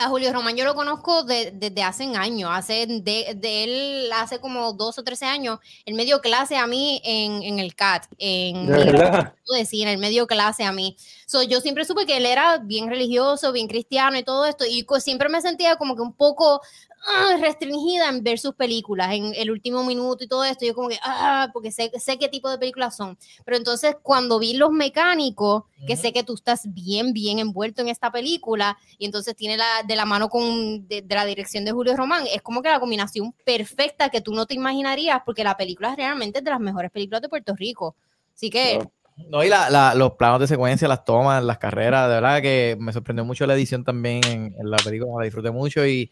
[0.00, 4.38] a Julio Román yo lo conozco de- desde hace años, hace de, de él hace
[4.38, 8.04] como 12 o 13 años, él me dio clase a mí en, en el CAT,
[8.18, 9.34] en De verdad.
[9.52, 10.96] de cine, él me dio clase a mí.
[11.26, 14.86] So, yo siempre supe que él era bien religioso, bien cristiano y todo esto, y
[15.00, 16.60] siempre me sentía como que un poco
[17.08, 20.88] ah, restringida en ver sus películas, en el último minuto y todo esto, yo como
[20.88, 23.16] que, ah, porque sé, sé qué tipo de películas son.
[23.44, 26.02] Pero entonces cuando vi Los Mecánicos, que Ujú.
[26.02, 29.96] sé que tú estás bien, bien envuelto en esta película, y entonces tiene la, de
[29.96, 33.32] la mano con, de, de la dirección de Julio Román, es como que la combinación
[33.44, 37.22] perfecta que tú no te imaginarías, porque la película realmente es de las mejores películas
[37.22, 37.96] de Puerto Rico.
[38.34, 38.74] Así que...
[38.74, 38.92] Claro.
[39.30, 42.76] No, y la, la- los planos de secuencia, las tomas, las carreras, de verdad que
[42.78, 46.08] me sorprendió mucho la edición también en, en la película, la disfruté mucho y,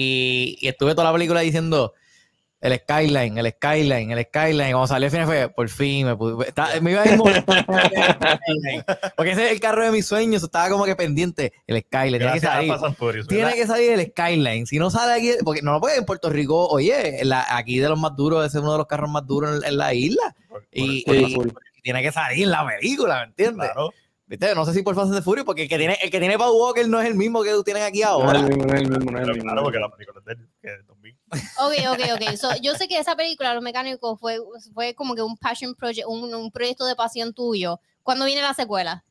[0.00, 1.92] y, y estuve toda la película diciendo
[2.60, 4.68] el skyline, el skyline, el skyline.
[4.68, 7.18] Y cuando salió el final fue, por fin, me, pude- me iba a ir.
[9.16, 12.32] Porque ese es el carro de mis sueños, estaba como que pendiente, el skyline, tiene
[12.34, 12.70] que salir.
[14.00, 14.66] El Skyline.
[14.66, 17.88] Si no sale aquí, porque no lo puede en Puerto Rico, oye, la- aquí de
[17.88, 20.34] los más duros, ese es uno de los carros más duros en, en la isla.
[20.48, 21.48] Por- Y, por- y- full.
[21.82, 23.70] tiene que salir en la película, ¿me entiendes?
[23.72, 23.92] claro.
[24.28, 24.54] ¿Viste?
[24.54, 26.36] No sé si por Fast and the Furious, porque el que tiene, el que tiene
[26.36, 28.38] Paul Walker no es el mismo que tú tienes aquí No es ahora.
[28.40, 29.44] el mismo, no es el mismo, no es el mismo.
[29.44, 31.18] claro, porque la película es del que es 2000.
[31.58, 32.36] Ok, ok, ok.
[32.36, 34.38] So, yo sé que esa película, Los Mecánicos, fue,
[34.74, 37.80] fue como que un passion project, un, un proyecto de pasión tuyo.
[38.02, 39.02] ¿Cuándo viene la secuela?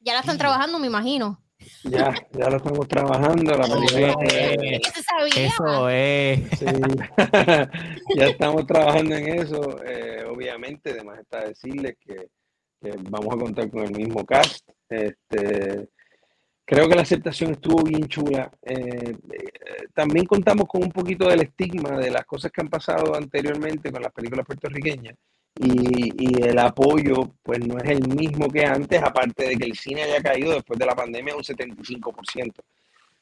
[0.00, 1.40] Ya la están trabajando, me imagino.
[1.84, 4.14] Ya, ya lo estamos trabajando, la película.
[4.32, 4.80] Eh.
[5.36, 6.40] Eso es.
[6.58, 6.66] Sí.
[8.16, 9.82] ya estamos trabajando en eso.
[9.84, 12.28] eh, obviamente, además está decirles que,
[12.84, 14.68] que vamos a contar con el mismo cast.
[14.88, 15.88] Este,
[16.64, 18.50] creo que la aceptación estuvo bien chula.
[18.62, 23.14] Eh, eh, también contamos con un poquito del estigma de las cosas que han pasado
[23.14, 25.16] anteriormente con las películas puertorriqueñas.
[25.56, 29.76] Y, y el apoyo, pues no es el mismo que antes, aparte de que el
[29.76, 32.52] cine haya caído después de la pandemia un 75%.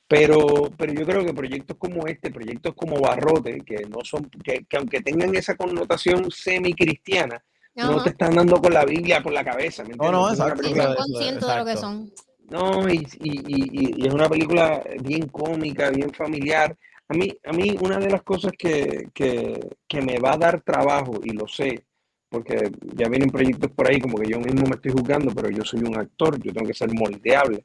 [0.09, 4.65] Pero, pero yo creo que proyectos como este, proyectos como Barrote, que no son, que,
[4.69, 7.43] que aunque tengan esa connotación semi-cristiana,
[7.75, 8.05] no Ajá.
[8.05, 9.83] te están dando con la Biblia por la cabeza.
[9.85, 12.13] ¿me No, no, exacto, Sí, son conscientes de lo que son.
[12.51, 16.77] no, y, y, y- y es una película bien cómica, bien familiar.
[17.09, 19.59] A mí, a mí una de las cosas que, que,
[19.89, 21.83] que me va a dar trabajo, y lo sé,
[22.29, 25.63] porque ya vienen proyectos por ahí como que yo mismo me estoy juzgando, pero yo
[25.65, 27.65] soy un actor, yo tengo que ser moldeable,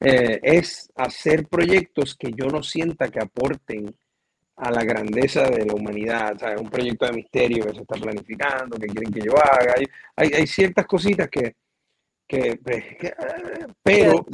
[0.00, 3.94] eh, es hacer proyectos que yo no sienta que aporten
[4.56, 6.34] a la grandeza de la humanidad.
[6.34, 9.74] O sea, un proyecto de misterio que se está planificando, que quieren que yo haga.
[9.76, 11.54] Hay, hay, hay ciertas cositas que,
[12.26, 14.26] que, pues, que, eh, pero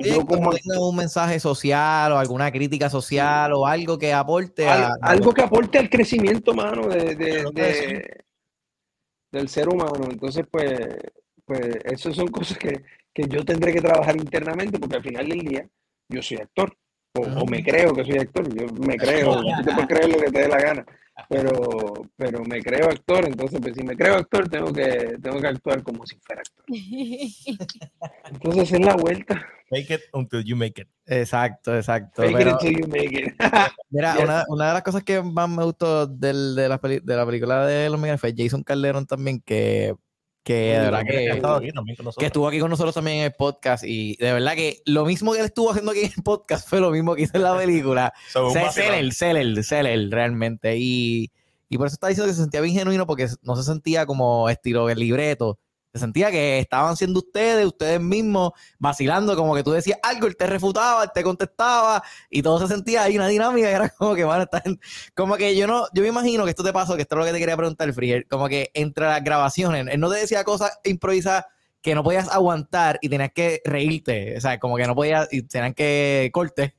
[0.00, 5.32] yo, como un mensaje social o alguna crítica social o algo que aporte a, algo
[5.32, 8.24] que aporte al crecimiento, mano, de,
[9.30, 10.08] del ser humano.
[10.10, 10.96] Entonces, pues,
[11.44, 12.82] pues, esas son cosas que,
[13.14, 15.68] que yo tendré que trabajar internamente, porque al final del día
[16.08, 16.76] yo soy actor,
[17.20, 20.18] o, o me creo que soy actor, yo me creo, tú te puedes creer lo
[20.18, 20.84] que te dé la gana.
[21.28, 25.48] pero, pero me creo actor, entonces pues si me creo actor tengo que, tengo que
[25.48, 26.64] actuar como si fuera actor.
[28.30, 29.46] Entonces es la vuelta.
[29.70, 30.88] Make it until you make it.
[31.06, 32.22] Exacto, exacto.
[32.22, 33.34] Make it until you make it.
[33.90, 34.24] Mira, Yes.
[34.24, 37.26] una, una de las cosas que más me gustó del- de, la peli- de la
[37.26, 39.94] película de Los Miguel fue Jason Calderón también, que,
[40.48, 43.84] que de verdad Que que, aquí estuvo aquí con nosotros también en el podcast.
[43.84, 46.80] Y de verdad que lo mismo que él estuvo haciendo aquí en el podcast fue
[46.80, 48.14] lo mismo que hizo en la película.
[48.32, 48.50] So.
[48.50, 50.76] Seller, Seller, Seller, realmente.
[50.78, 51.30] Y,
[51.68, 54.48] y por eso está diciendo que se sentía bien genuino porque no se sentía como
[54.48, 55.58] estilo el libreto.
[55.92, 60.36] Se sentía que estaban siendo ustedes, ustedes mismos, vacilando, como que tú decías algo, él
[60.36, 64.14] te refutaba, él te contestaba, y todo se sentía ahí una dinámica que era como
[64.14, 64.62] que, van a estar,
[65.14, 67.24] como que yo no, yo me imagino que esto te pasó, que esto es lo
[67.24, 70.78] que te quería preguntar, Frier, como que entre las grabaciones, él no te decía cosas
[70.84, 71.46] improvisadas
[71.80, 75.42] que no podías aguantar y tenías que reírte, o sea, como que no podías, y
[75.42, 76.74] tenían que corte.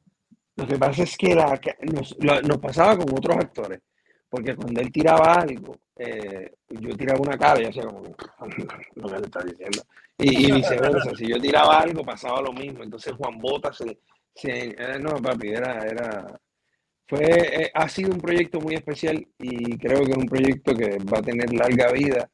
[0.56, 3.80] Lo que pasa es que, la, nos pasaba con otros actores,
[4.30, 8.02] porque cuando él tiraba algo, eh, yo tiraba una cara y hacía como
[8.96, 9.84] lo que él está diciendo.
[10.18, 12.84] Y, y viceversa, si yo tiraba algo pasaba lo mismo.
[12.84, 14.00] Entonces Juan Bota se,
[14.36, 16.42] se- eh, no papi, era, era,
[17.08, 17.26] fue,
[17.64, 21.20] eh, ha sido un proyecto muy especial y creo que es un proyecto que va
[21.20, 22.30] a tener larga vida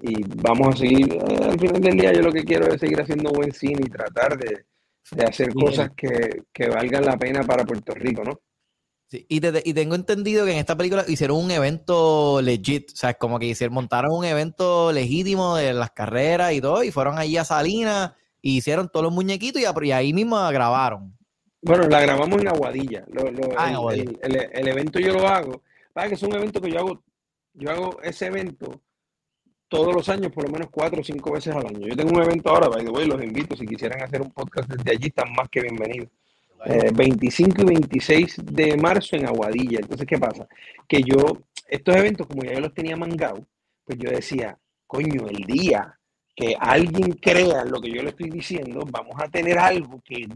[0.00, 3.00] y vamos a seguir, eh, al final del día yo lo que quiero es seguir
[3.00, 4.66] haciendo buen cine y tratar de,
[5.12, 5.54] de hacer Bien.
[5.54, 8.40] cosas que, que valgan la pena para Puerto Rico, ¿no?
[9.10, 12.96] Sí, y, te- y tengo entendido que en esta película hicieron un evento legit, o
[12.96, 17.18] sea, como que hicieron, montaron un evento legítimo de las carreras y todo, y fueron
[17.18, 21.16] allí a Salinas, y hicieron todos los muñequitos y, a- y ahí mismo grabaron.
[21.62, 23.04] Bueno, la grabamos en Aguadilla.
[23.10, 24.12] Lo- lo- Ah, el, Aguadilla.
[24.22, 25.62] el- el- el evento yo lo hago.
[25.94, 27.02] Para que es un evento que yo hago,
[27.54, 28.80] yo hago ese evento
[29.68, 31.88] todos los años, por lo menos cuatro o cinco veces al año.
[31.88, 33.56] Yo tengo un evento ahora, by the way, los invito.
[33.56, 36.08] Si quisieran hacer un podcast desde allí, están más que bienvenidos.
[36.64, 39.78] Eh, 25 y 26 de marzo en Aguadilla.
[39.80, 40.46] Entonces, ¿qué pasa?
[40.88, 41.38] Que yo,
[41.68, 43.46] estos eventos, como ya yo los tenía mangado,
[43.84, 45.98] pues yo decía, coño, el día
[46.34, 50.26] que alguien crea lo que yo le estoy diciendo, vamos a tener algo que,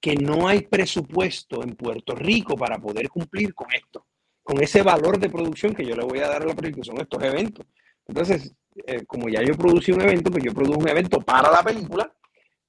[0.00, 4.06] que no hay presupuesto en Puerto Rico para poder cumplir con esto,
[4.42, 7.00] con ese valor de producción que yo le voy a dar a la película, son
[7.00, 7.66] estos eventos.
[8.06, 8.54] Entonces,
[8.86, 12.10] eh, como ya yo producí un evento, pues yo produjo un evento para la película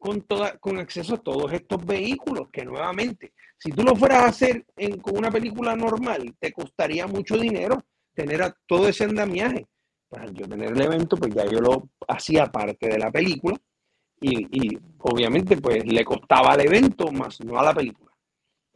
[0.08, 4.28] con, toda, con acceso a todos estos vehículos que nuevamente, si tú lo fueras a
[4.28, 7.84] hacer en, con una película normal, te costaría mucho dinero
[8.14, 9.68] tener a todo ese andamiaje.
[10.12, 13.58] Al yo tener el evento, pues ya yo lo hacía parte de la película
[14.22, 18.10] y, y obviamente pues le costaba al evento más no a la película.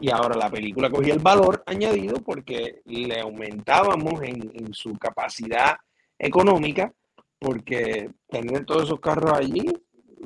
[0.01, 5.77] Y ahora la película cogía el valor añadido porque le aumentábamos en, en su capacidad
[6.19, 6.91] económica
[7.39, 9.65] porque tener todos esos carros allí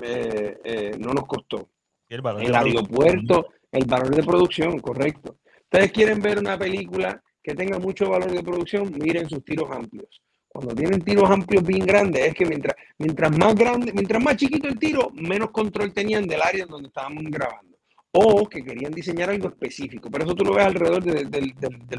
[0.01, 1.69] eh, eh, no nos costó.
[2.09, 2.77] El valor de El producción.
[2.77, 5.37] aeropuerto, el valor de producción, correcto.
[5.63, 10.21] Ustedes quieren ver una película que tenga mucho valor de producción, miren sus tiros amplios.
[10.47, 14.67] Cuando tienen tiros amplios bien grandes, es que mientras, mientras más grande, mientras más chiquito
[14.67, 17.75] el tiro, menos control tenían del área en donde estábamos grabando.
[18.17, 20.09] O que querían diseñar algo específico.
[20.09, 21.53] Pero eso tú lo ves alrededor de- del-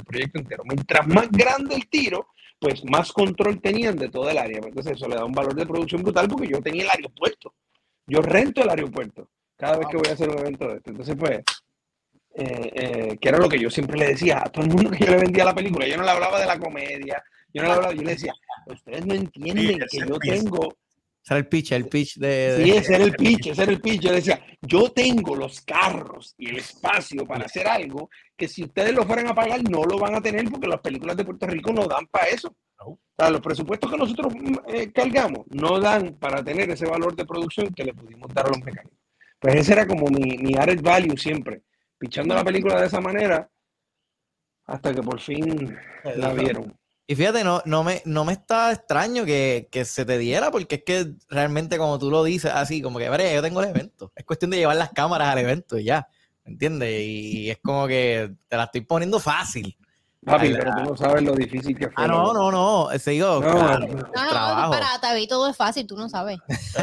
[0.05, 0.63] proyecto entero.
[0.65, 2.29] Mientras más grande el tiro,
[2.59, 4.61] pues más control tenían de todo el área.
[4.65, 7.53] Entonces eso le da un valor de producción brutal porque yo tenía el aeropuerto.
[8.07, 10.91] Yo rento el aeropuerto cada vez que voy a hacer un evento de esto.
[10.91, 11.39] Entonces, pues,
[12.35, 15.05] eh, eh, que era lo que yo siempre le decía a todo el mundo que
[15.05, 15.87] yo le vendía la película.
[15.87, 18.35] Yo no le hablaba de la comedia, yo no le hablaba, yo le decía,
[18.67, 20.31] ustedes no entienden Sí, que yo pitch.
[20.45, 20.77] tengo,
[21.25, 22.29] Ese era el pitch, el pitch de...
[22.29, 24.01] de- sí, ese era el pitch, ese era el pitch.
[24.03, 28.93] Yo decía, yo tengo los carros y el espacio para hacer algo que si ustedes
[28.95, 31.73] lo fueran a pagar no lo van a tener porque las películas de Puerto Rico
[31.73, 32.55] no dan para eso.
[32.79, 32.87] No.
[32.89, 37.17] O sea, los presupuestos que nosotros mm, eh, cargamos no dan para tener ese valor
[37.17, 38.99] de producción que le pudimos dar a los mecánicos.
[39.39, 41.63] Pues ese era como mi, mi added value siempre,
[41.99, 43.49] pichando la película de esa manera
[44.67, 45.77] hasta que por fin
[46.17, 46.77] la vieron.
[47.07, 50.77] Y fíjate, no, no, me, no me está extraño que, que se te diera, porque
[50.77, 54.13] es que realmente como tú lo dices, así como que, "Mire, yo tengo el evento.
[54.17, 56.09] Es cuestión de llevar las cámaras al evento y ya,
[56.45, 57.01] ¿me entiendes?
[57.01, 59.77] Y es como que te la estoy poniendo fácil.
[60.27, 62.05] Papi, Ay, pero tú no sabes lo difícil que fue.
[62.05, 63.87] Ah, no, no, no, ese digo, No, claro, no.
[63.87, 64.73] No, no, trabajo.
[64.73, 66.39] para Tavi todo es fácil, tú no sabes.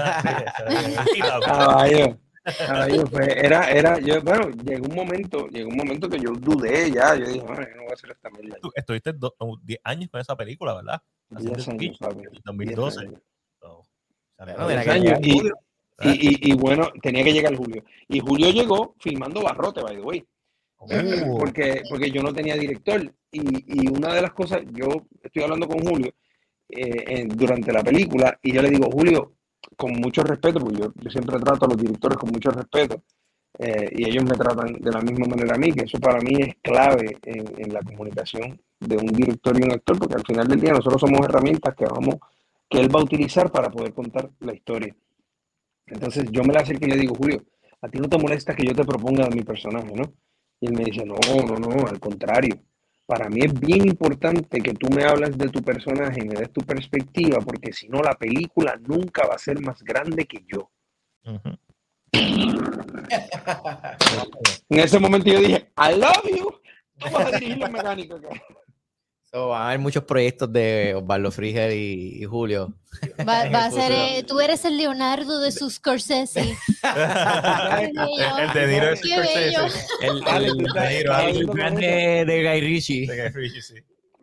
[1.45, 2.17] Caballo,
[2.57, 6.91] caballo, fue- era, era, yo, bueno, llegó un momento, llegó un momento que yo dudé
[6.91, 8.57] ya, yo dije, "Ay, yo no voy a hacer esta mierda.
[8.61, 11.01] Tú estuviste do- como 10 años con esa película, ¿verdad?
[11.35, 12.15] Haciendo 10 años, papi.
[12.15, 12.99] en 10 2012.
[13.01, 13.21] años.
[14.37, 15.41] Bueno, mira y-.
[16.01, 16.09] Y,
[16.49, 17.83] y, y bueno, tenía que llegar Julio.
[18.09, 20.25] Y Julio llegó filmando Barrote, by the way.
[20.89, 21.37] Oh.
[21.39, 23.01] porque, porque yo no tenía director.
[23.31, 24.87] Y, y una de las cosas, yo
[25.21, 26.13] estoy hablando con Julio
[26.69, 29.33] eh, en- durante la película y yo le digo, Julio,
[29.77, 33.03] con mucho respeto, porque yo, yo siempre trato a los directores con mucho respeto,
[33.59, 36.33] eh, y ellos me tratan de la misma manera a mí, que eso para mí
[36.39, 40.47] es clave en, en la comunicación de un director y un actor, porque al final
[40.47, 42.15] del día nosotros somos herramientas que vamos,
[42.69, 44.95] que él va a utilizar para poder contar la historia.
[45.87, 47.43] Entonces yo me la acerco y le digo, Julio,
[47.81, 50.11] a ti no te molesta que yo te proponga mi personaje, ¿no?
[50.63, 52.57] Y él me dice, no, no, no, al contrario.
[53.05, 56.53] Para mí es bien importante que tú me hables de tu personaje y me des
[56.53, 60.71] tu perspectiva, porque si no, la película nunca va a ser más grande que yo.
[64.69, 66.49] En ese momento yo dije, I love you.
[66.97, 68.21] Tú vas a dirigir los mecánicos.
[69.33, 72.71] So, van a haber muchos proyectos de Osvaldo Friger y, y Julio.
[73.27, 76.41] Va, a ser, eh, tú eres el Leonardo de sus Scorsese.
[77.79, 78.97] el, el de Niro de.
[78.97, 79.87] Scorsese.
[80.01, 80.23] El,
[81.75, 83.07] de, de Guy Ritchie.
[83.07, 83.75] De Guy Ritchie, sí.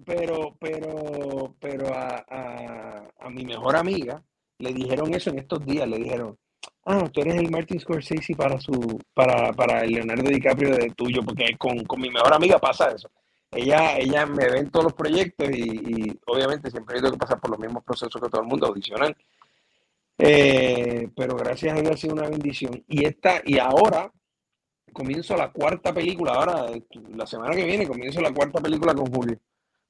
[0.06, 4.22] Pero, pero, pero a, a, a mi mejor amiga
[4.58, 5.88] le dijeron eso en estos días.
[5.88, 6.38] Le dijeron,
[6.84, 11.24] ah, tú eres el Martin Scorsese para su, para, para el Leonardo DiCaprio de tuyo,
[11.24, 13.10] porque con, con mi mejor amiga pasa eso.
[13.52, 15.62] Ella, ella me ve en todos los proyectos y,
[16.06, 19.16] y obviamente siempre tengo que pasar por los mismos procesos que todo el mundo, audicionar.
[20.18, 22.84] Eh, pero gracias a Dios ha sido una bendición.
[22.88, 24.12] Y esta, y ahora
[24.92, 26.66] comienzo la cuarta película, ahora
[27.14, 29.38] la semana que viene comienzo la cuarta película con Julio.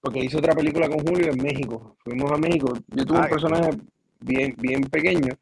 [0.00, 1.96] Porque hice otra película con Julio en México.
[2.02, 2.72] Fuimos a México.
[2.88, 3.70] Yo tuve Ah, un personaje
[4.20, 5.34] bien, bien pequeño.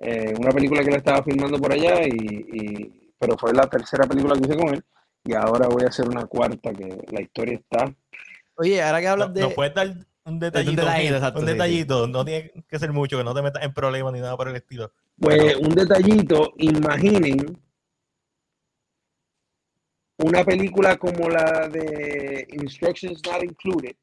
[0.00, 2.10] eh, una película que él estaba filmando por allá, y,
[2.52, 4.84] y- pero fue la tercera película que hice con él.
[5.28, 7.94] Y ahora voy a hacer una cuarta que la historia está.
[8.54, 9.40] Oye, ahora que No, hablas de.
[9.42, 9.88] ¿Nos puedes dar
[10.24, 10.80] un detallito?
[10.80, 11.52] detallito, un exacto, sí, sí.
[11.52, 12.06] detallito.
[12.08, 14.56] No tiene que ser mucho, que no te metas en problemas ni nada por el
[14.56, 14.90] estilo.
[15.20, 17.60] Pues un detallito, imaginen
[20.16, 23.96] una película como la de Instructions Not Included,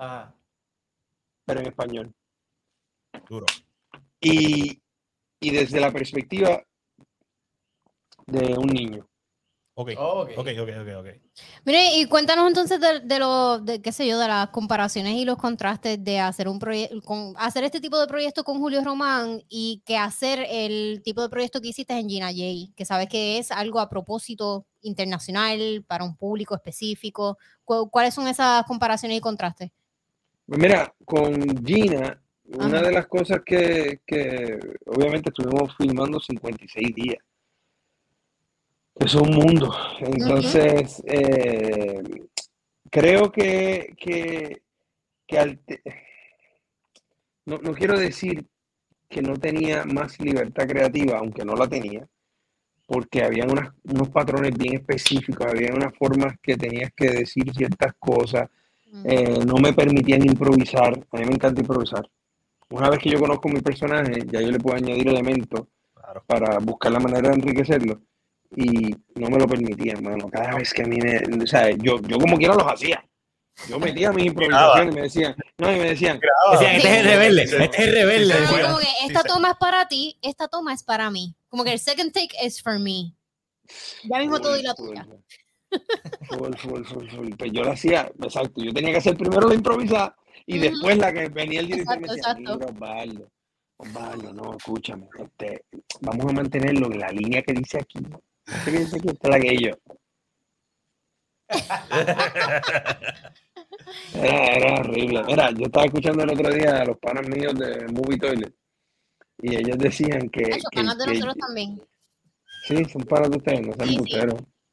[0.00, 0.34] Ajá.
[1.44, 2.12] pero en español.
[3.28, 3.46] Duro.
[4.20, 4.82] Y,
[5.38, 6.60] y desde la perspectiva
[8.26, 9.06] de un niño.
[9.76, 9.90] Ok.
[9.98, 10.30] Oh, ok.
[10.36, 11.06] Ok, ok, ok, ok.
[11.64, 15.24] Mire, y cuéntanos entonces de, de lo, de, qué sé yo, de las comparaciones y
[15.24, 19.42] los contrastes de hacer un proyecto, con hacer este tipo de proyecto con Julio Román
[19.48, 23.38] y que hacer el tipo de proyecto que hiciste en Gina J, que sabes que
[23.38, 27.36] es algo a propósito internacional, para un público específico.
[27.64, 29.72] ¿Cu- ¿Cuáles son esas comparaciones y contrastes?
[30.46, 32.82] Pues mira, con Gina, una Ajá.
[32.86, 37.18] de las cosas que, que obviamente estuvimos filmando 56 días.
[38.96, 39.74] Eso es un mundo.
[40.00, 42.02] Entonces, eh,
[42.90, 44.62] creo que, que,
[45.26, 45.82] que al te-
[47.46, 48.46] no, no quiero decir
[49.08, 52.06] que no tenía más libertad creativa, aunque no la tenía,
[52.86, 58.48] porque había unos patrones bien específicos, había unas formas que tenías que decir ciertas cosas,
[59.04, 60.94] eh, no me permitían improvisar.
[61.10, 62.08] A mí me encanta improvisar.
[62.70, 66.22] Una vez que yo conozco mi personaje, ya yo le puedo añadir elementos Claro.
[66.26, 68.00] para buscar la manera de enriquecerlo.
[68.56, 70.28] Y no me lo permitían, mano.
[70.30, 71.42] Cada vez que a mí me.
[71.42, 73.04] O sea, yo, yo como quiera los hacía.
[73.68, 75.36] Yo metía mis improvisaciones y me decían.
[75.58, 76.20] No, y me decían.
[76.52, 78.34] Decían, este es el rebelde, este es el rebelde.
[78.34, 81.34] Ah, como que esta toma es para ti, esta toma es para mí.
[81.48, 83.14] Como que el second take is for me.
[84.04, 85.06] Ya mismo todo y la tuya.
[86.28, 87.30] Full, full, full, full.
[87.38, 88.62] Pues yo lo hacía, exacto.
[88.62, 92.00] Yo tenía que hacer primero la improvisada y después la que venía el director y
[92.00, 92.58] me Exacto, decía, exacto.
[92.58, 93.30] mira, Osvaldo,
[93.76, 95.64] Osvaldo, no, escúchame, este,
[96.00, 97.98] vamos a mantenerlo en la línea que dice aquí.
[98.64, 99.08] ¿Qué dice aquí?
[99.08, 99.70] Esta es la que yo.
[104.14, 105.22] Era, era horrible.
[105.24, 108.54] Mira, yo estaba escuchando el otro día a los panas míos de Movie Toilet
[109.42, 111.80] y ellos decían que, que- panas de que- nosotros también.
[112.66, 113.96] sí, son panas de ustedes, no sean Sí,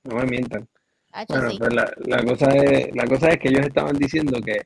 [0.04, 0.68] no me mientan.
[1.28, 1.58] Bueno, sí.
[1.60, 4.62] pues la, la cosa es, la cosa es que ellos estaban diciendo que,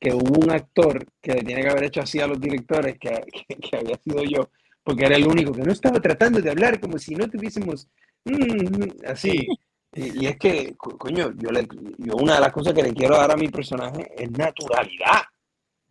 [0.00, 3.10] que hubo un actor que le tiene que haber hecho así a los directores, que,
[3.48, 4.48] que- que había sido yo,
[4.88, 7.86] porque era el único que no estaba tratando de hablar como si no tuviésemos
[8.24, 9.46] mm, así.
[9.94, 11.68] Y, y es que, co- coño, yo, le,
[11.98, 15.24] yo una de las cosas que le quiero dar a mi personaje es naturalidad,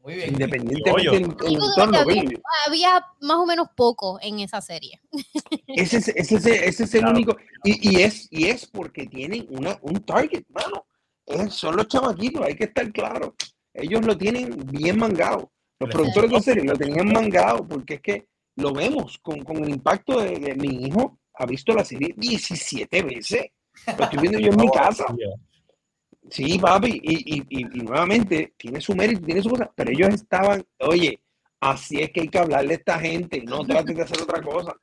[0.01, 0.29] Muy bien.
[0.31, 2.03] independientemente del entorno.
[2.05, 2.39] coño.
[2.65, 4.99] Había más o menos poco en esa serie.
[5.67, 7.15] Ese es, ese es, ese es el Claro.
[7.15, 7.37] único.
[7.63, 10.87] Y, y es, y es porque tienen una, un target, mano.
[11.23, 13.35] Es- son los chamaquitos, hay que estar claro.
[13.75, 15.51] Ellos lo tienen bien mangado.
[15.79, 16.41] Los productores de funcionó.
[16.41, 18.27] serie lo tenían mangado porque es que
[18.57, 21.17] lo vemos con, con el impacto de, de mi hijo.
[21.35, 23.45] Ha visto la serie 17 veces.
[23.97, 25.05] Lo estoy viendo yo en mi casa.
[26.29, 26.99] Sí, papi.
[27.03, 29.71] Y, y, y, y nuevamente, tiene su mérito, tiene su cosa.
[29.75, 31.19] Pero ellos estaban, oye,
[31.61, 33.41] así es que hay que hablarle a esta gente.
[33.43, 34.73] No trates de hacer otra cosa.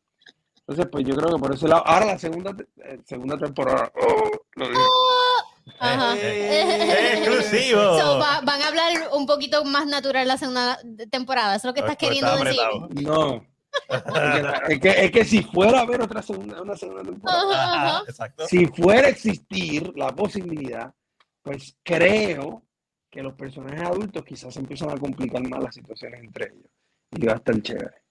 [0.61, 1.87] Entonces, pues yo creo que por ese lado.
[1.87, 2.55] Ahora la segunda,
[2.85, 3.93] eh, segunda temporada.
[4.01, 4.81] oh, lo dije.
[5.81, 6.15] Ajá.
[6.23, 7.81] Eh, exclusivo.
[7.99, 10.79] So, va- van a hablar un poquito más natural la segunda
[11.11, 11.57] temporada.
[11.57, 12.61] Eso es lo que estás Pues queriendo está decir.
[12.63, 12.89] apretado.
[13.41, 13.47] No,
[14.69, 18.03] Es que, es que si fuera a haber otra segunda, una segunda temporada, Ajá.
[18.09, 18.47] Exacto.
[18.47, 20.93] si fuera a existir la posibilidad,
[21.43, 22.63] pues creo
[23.11, 26.71] que los personajes adultos quizás empiezan a complicar más las situaciones entre ellos.
[27.13, 28.03] Y va a estar chévere.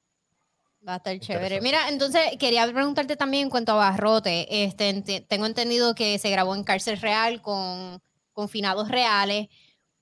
[0.88, 1.62] Va a estar chévere.
[1.62, 4.64] Mira, entonces quería preguntarte también en cuanto a Barrote.
[4.66, 8.02] Este, enti- tengo entendido que se grabó en cárcel real con
[8.32, 9.48] confinados reales.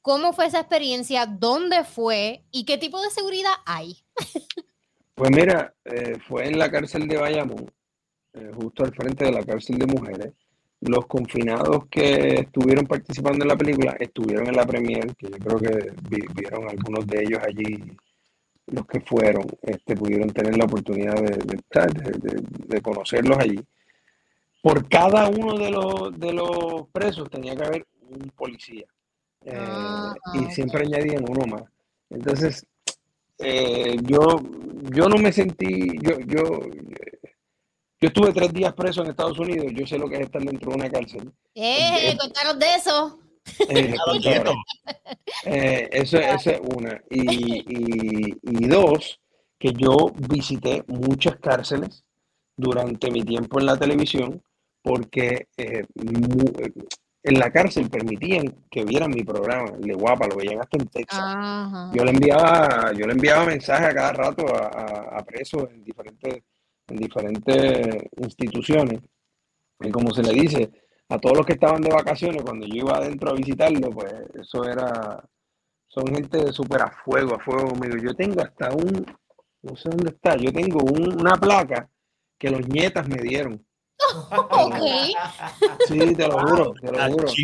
[0.01, 1.26] ¿Cómo fue esa experiencia?
[1.28, 2.43] ¿Dónde fue?
[2.51, 4.03] ¿Y qué tipo de seguridad hay?
[5.16, 7.70] Pues mira, eh, fue en la cárcel de Bayamón,
[8.34, 10.34] eh, justo al frente de la cárcel de mujeres.
[10.82, 15.57] Los confinados que estuvieron participando en la película estuvieron en la premier, que yo creo
[15.59, 17.78] que vi- vieron algunos de ellos allí,
[18.68, 23.59] los que fueron, este, pudieron tener la oportunidad de, de, estar, de- conocerlos allí.
[24.64, 28.86] Por cada uno de los, de los presos tenía que haber un policía.
[29.43, 31.64] Eh, Ah, y siempre añadían uno más.
[32.09, 32.66] Entonces,
[33.41, 34.19] eh, yo,
[34.93, 36.43] yo no me sentí, yo, yo,
[37.99, 40.71] yo estuve tres días preso en Estados Unidos, yo sé lo que es estar dentro
[40.71, 41.31] de una cárcel.
[41.55, 42.15] ¡Eh!
[42.19, 43.19] Contanos de eso.
[43.69, 43.95] Eh,
[45.45, 47.01] eh, eso, eso es una.
[47.09, 47.19] Y,
[47.67, 49.19] y- y dos,
[49.59, 52.03] que yo visité muchas cárceles
[52.55, 54.41] durante mi tiempo en la televisión,
[54.83, 56.51] porque eh, mu-
[57.24, 60.88] en la cárcel permitían que vieran mi programa, el de Guapa, lo veían hasta en
[60.88, 61.19] Texas.
[61.24, 61.91] Ajá.
[61.93, 65.84] Yo le enviaba, yo le enviaba mensajes a cada rato a, a- a presos en
[65.84, 66.41] diferentes,
[66.88, 69.01] en diferentes instituciones.
[69.82, 70.72] Y como se le dice,
[71.09, 74.63] a todos los que estaban de vacaciones, cuando yo iba adentro a visitarlo, pues eso
[74.63, 75.24] era,
[75.88, 77.97] son gente súper a fuego, a fuego conmigo.
[77.97, 79.05] Yo tengo hasta un,
[79.63, 81.88] no sé dónde está, yo tengo un- una placa
[82.39, 83.63] que los nietas me dieron.
[84.52, 84.80] Ok.
[85.80, 87.39] Sí, te lo juro, te lo juro.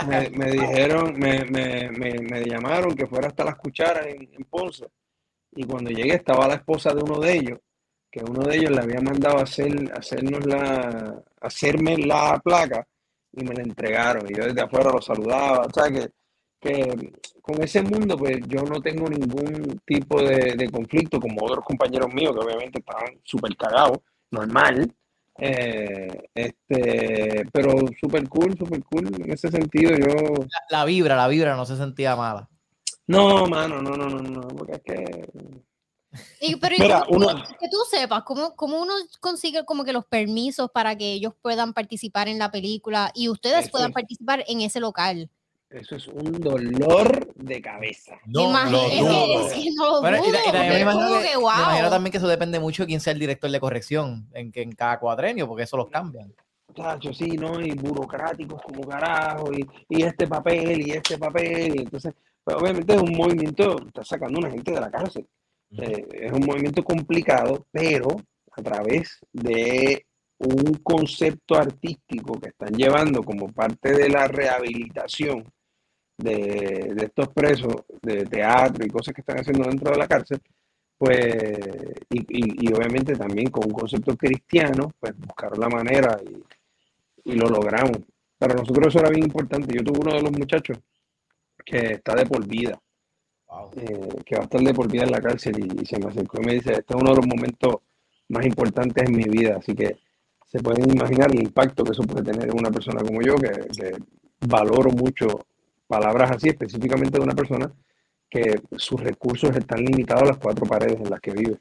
[0.00, 4.44] Me, me dijeron, me, me, me, me llamaron que fuera hasta las cucharas en, en
[4.44, 4.86] Ponce.
[5.52, 7.58] Y cuando llegué estaba la esposa de uno de ellos,
[8.10, 12.86] que uno de ellos le había mandado a hacer, hacernos la, hacerme la placa
[13.32, 14.30] y me la entregaron.
[14.30, 15.66] Y yo desde afuera lo saludaba.
[15.66, 16.10] O sea que,
[16.60, 17.12] que
[17.42, 22.12] con ese mundo, pues yo no tengo ningún tipo de, de conflicto como otros compañeros
[22.14, 23.98] míos que obviamente estaban súper cagados,
[24.32, 24.92] normal.
[25.38, 29.06] Eh, este, pero súper cool, súper cool.
[29.22, 30.46] En ese sentido, yo.
[30.70, 32.48] La vibra, la vibra no se sentía mala.
[33.06, 35.28] No, mano, no, no, no, no, porque es que.
[36.40, 40.70] Y, pero Mira, uno- que tú sepas, ¿cómo, ¿cómo uno consigue como que los permisos
[40.70, 44.78] para que ellos puedan participar en la película y ustedes Eso puedan participar en ese
[44.78, 45.30] local?
[45.72, 48.14] Eso es un dolor de cabeza.
[48.26, 49.46] No Imagi- lo es que- dudo.
[49.48, 51.24] es que no lo Bueno, y, dudo, ta- y también porque me es imagino, que,
[51.24, 54.52] me imagino también que eso depende mucho de quién sea el director de corrección en,
[54.52, 56.32] que en cada cuadrenio, porque eso los cambian.
[56.74, 57.60] Chacho, sí, ¿no?
[57.60, 62.14] Y burocráticos como carajo, y, y este papel, y este papel, y entonces,
[62.44, 65.26] pues, obviamente es un movimiento, está sacando una gente de la cárcel.
[65.78, 68.08] Eh, es un movimiento complicado, pero
[68.56, 70.04] a través de
[70.38, 75.44] un concepto artístico que están llevando como parte de la rehabilitación
[76.18, 80.40] de, de estos presos de teatro y cosas que están haciendo dentro de la cárcel,
[80.98, 81.48] pues,
[82.10, 87.36] y, y- y obviamente también con un concepto cristiano, pues buscaron la manera y, y
[87.36, 87.98] lo logramos.
[88.38, 89.74] Para nosotros eso era bien importante.
[89.76, 90.78] Yo tuve uno de los muchachos
[91.64, 92.78] que está de por vida
[93.76, 96.06] eh, que va a estar de por vida en la cárcel y, y se me
[96.06, 97.76] acercó y me dice, este es uno de los momentos
[98.28, 99.96] más importantes en mi vida, así que
[100.46, 103.50] se pueden imaginar el impacto que eso puede tener en una persona como yo, que,
[103.78, 103.96] que
[104.46, 105.26] valoro mucho
[105.92, 107.70] palabras así, específicamente de una persona
[108.30, 111.60] que sus recursos están limitados a las cuatro paredes en las que vive.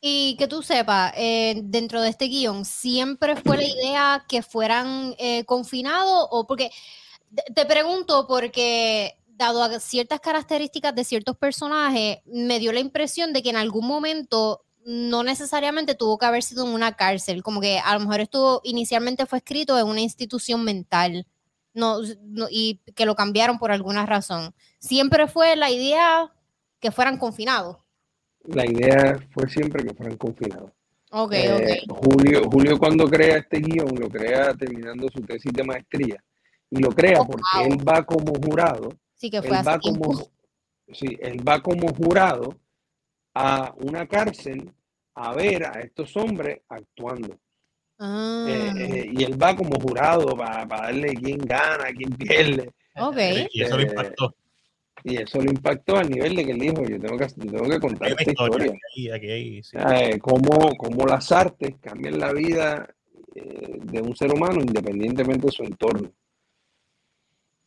[0.00, 5.14] Y que tú sepas, eh, dentro de este guion, ¿siempre fue la idea que fueran
[5.18, 6.26] eh, confinados?
[6.30, 6.70] O porque
[7.54, 13.42] te, pregunto, porque dado a ciertas características de ciertos personajes, me dio la impresión de
[13.42, 17.78] que en algún momento no necesariamente tuvo que haber sido en una cárcel, como que
[17.78, 21.26] a lo mejor estuvo, inicialmente fue escrito en una institución mental.
[21.76, 24.54] No, no- y que lo cambiaron por alguna razón.
[24.78, 26.32] Siempre fue la idea
[26.80, 27.76] que fueran confinados.
[28.44, 30.72] La idea fue siempre que fueran confinados.
[31.32, 31.98] Eh, ok.
[32.02, 36.22] Julio, Julio cuando crea este guion, lo crea terminando su tesis de maestría,
[36.70, 37.66] y lo crea Oh, porque wow.
[37.66, 40.04] él va como jurado Sí que él fue hace va tiempo.
[40.12, 40.30] como,
[40.92, 42.56] sí, él va como jurado
[43.34, 44.72] a una cárcel
[45.14, 47.38] a ver a estos hombres actuando.
[47.98, 52.70] Ah, Eh, eh, y él va como jurado para, darle quién gana, quién pierde.
[53.52, 54.34] Y eso lo Eh, impactó.
[55.04, 57.80] Y eso lo impactó al nivel de que él dijo, yo tengo que, tengo que
[57.80, 58.66] contar esta historia.
[58.66, 58.80] historia.
[58.90, 59.76] Aquí, aquí, ahí, sí.
[59.78, 62.88] Eh, cómo, cómo las artes cambian la vida
[63.34, 66.10] eh, de un ser humano independientemente de su entorno.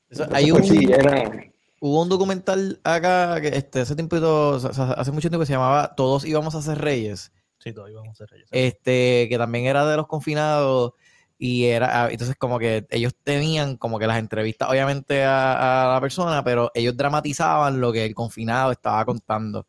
[0.09, 1.49] Eso- Entonces, hay pues, un, sí, era,
[1.81, 5.53] Hubo un documental acá que este, hace tiempito, o sea, hace mucho tiempo que se
[5.53, 7.31] llamaba Todos íbamos a ser reyes.
[7.59, 8.47] Sí, todavía vamos a ser reyes.
[8.51, 10.93] Este, que también era de los confinados.
[11.41, 15.93] Y era, ah, entonces como que ellos tenían como que las entrevistas, obviamente, a, a
[15.93, 19.65] la persona, pero ellos dramatizaban lo que el confinado estaba contando.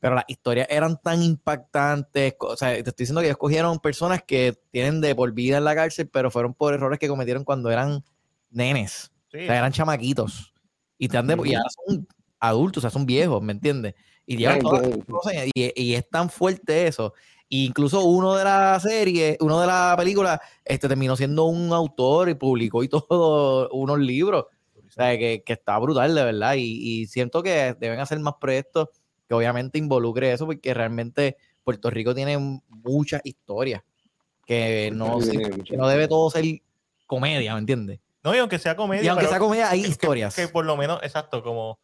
[0.00, 2.34] Pero las historias eran tan impactantes.
[2.40, 5.64] O sea, te estoy diciendo que ellos cogieron personas que tienen de por vida en
[5.64, 8.02] la cárcel, pero fueron por errores que cometieron cuando eran
[8.50, 9.12] nenes.
[9.30, 10.52] Sí, O sea, eran chamaquitos.
[10.98, 12.08] Y, te han de- y ahora son
[12.40, 13.94] adultos, o sea, son viejos, ¿me entiendes?
[14.26, 17.12] Y, llevan todas las cosas, y, y es tan fuerte eso.
[17.48, 22.30] Y incluso uno de la serie, uno de la película, este, terminó siendo un autor
[22.30, 24.46] y publicó y todo unos libros.
[24.86, 26.54] O sea, que, que está brutal, de verdad.
[26.54, 28.88] Y, y siento que deben hacer más proyectos
[29.28, 33.82] que obviamente involucre eso, porque realmente Puerto Rico tiene muchas historias
[34.46, 36.44] que no, Sí, que no debe todo ser
[37.06, 38.00] comedia, ¿me entiendes?
[38.24, 39.04] No, y aunque sea comedia.
[39.04, 40.34] Y aunque pero sea comedia, hay que- que- historias.
[40.34, 41.78] Que, por lo menos, exacto, como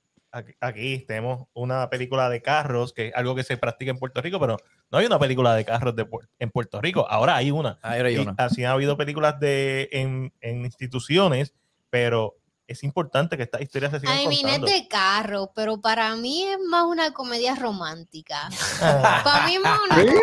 [0.61, 4.39] aquí, tenemos una película de carros, que es algo que se practica en Puerto Rico,
[4.39, 4.57] pero
[4.91, 6.07] no hay una película de carros de
[6.39, 7.07] en Puerto Rico.
[7.09, 7.79] Ahora hay una.
[7.83, 8.35] Ahí era Y yo, ¿no?
[8.39, 11.55] así ha habido películas de, en, en instituciones,
[11.91, 14.67] pero es importante que estas historias se sigan Ay, es contando.
[14.67, 18.49] de carro, pero para mí es más una comedia romántica.
[18.83, 20.21] Ah, Para mí es más una comedia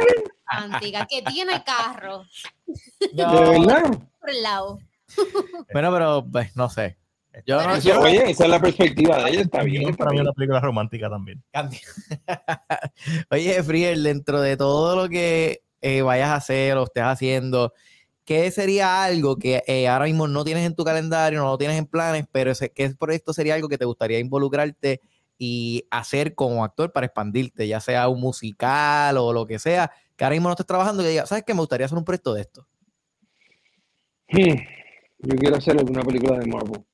[0.51, 2.23] romántica que tiene carro
[3.11, 3.99] ¿De verdad?
[4.19, 4.79] por el lado.
[5.73, 6.97] Bueno, pero pues, no sé.
[7.45, 9.89] Yo no oye, esa es la perspectiva de ella, está bien.
[9.89, 10.27] Está para mí bien.
[10.27, 11.43] una película romántica también.
[13.31, 17.73] Oye, Friel, dentro de todo lo que eh, vayas a hacer o estés haciendo,
[18.23, 21.77] ¿qué sería algo que eh, ahora mismo no tienes en tu calendario, no lo tienes
[21.77, 25.01] en planes, pero ese, qué proyecto sería algo que te gustaría involucrarte
[25.37, 30.23] y hacer como actor para expandirte, ya sea un musical o lo que sea, que
[30.23, 31.53] ahora mismo no estés trabajando y digas, ¿sabes qué?
[31.53, 32.65] Me gustaría hacer un proyecto de esto.
[34.29, 34.55] Hmm.
[35.19, 36.85] Yo quiero hacer alguna película de Marvel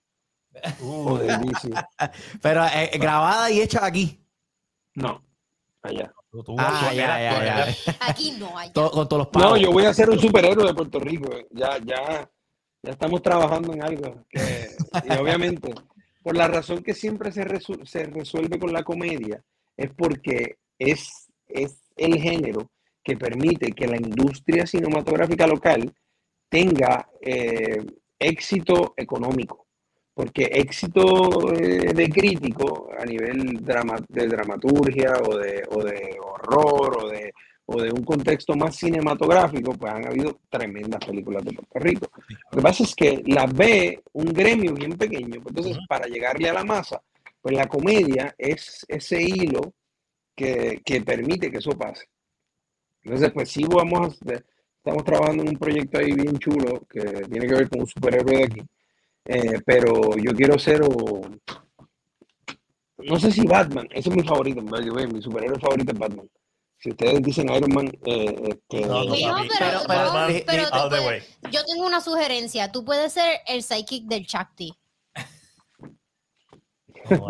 [0.82, 1.18] Uh.
[2.42, 4.20] Pero eh, grabada y hecha aquí.
[4.96, 5.24] No,
[5.82, 6.12] allá.
[6.58, 7.46] Ah, tú- ya, ya, tú-
[7.92, 7.96] ya.
[8.08, 8.72] Aquí no hay.
[8.72, 9.50] To- con todos los pagos.
[9.52, 11.30] No, yo voy a ser un superhéroe de Puerto Rico.
[11.52, 12.30] Ya, ya,
[12.84, 14.24] ya estamos trabajando en algo.
[14.30, 14.70] que-
[15.06, 15.74] y obviamente,
[16.24, 19.42] por la razón que siempre se, resu- se resuelve con la comedia,
[19.78, 22.70] es porque es, es el género
[23.04, 25.92] que permite que la industria cinematográfica local
[26.50, 27.84] tenga eh,
[28.20, 29.68] éxito económico.
[30.14, 37.06] Porque éxito eh, de crítico a nivel drama, de dramaturgia o de, o de horror
[37.06, 37.34] o de
[37.66, 42.12] o de un contexto más cinematográfico, pues han habido tremendas películas de Puerto Rico.
[42.52, 46.50] Lo que pasa es que las ve un gremio bien pequeño, pues entonces para llegarle
[46.50, 47.02] a la masa,
[47.42, 49.74] pues la comedia es ese hilo
[50.36, 52.06] que, que permite que eso pase.
[53.04, 54.34] Entonces, pues sí vamos a,
[54.78, 58.38] estamos trabajando en un proyecto ahí bien chulo que tiene que ver con un superhéroe
[58.38, 58.62] de aquí,
[59.26, 61.22] Eh, pero yo quiero ser o,
[62.98, 66.00] no sé si Batman, ese es mi favorito, by the way, mi superhéroe favorito es
[66.00, 66.28] Batman.
[66.80, 69.50] Si ustedes dicen Iron Man, eh, este, No, no, Mijo, papi.
[69.60, 71.06] pero- pero- Batman, pero- pero tú all the puedes-
[71.44, 71.52] way.
[71.52, 72.72] Yo tengo una sugerencia.
[72.72, 74.74] Tú puedes ser el psychic del Chakti.
[77.10, 77.28] No,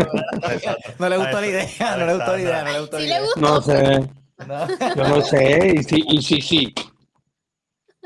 [0.99, 3.21] No le gustó la idea, no le gustó la idea, no le gustó la idea.
[3.37, 3.99] no sé,
[4.47, 4.67] No.
[4.95, 6.73] yo no sé, y sí, y sí, sí.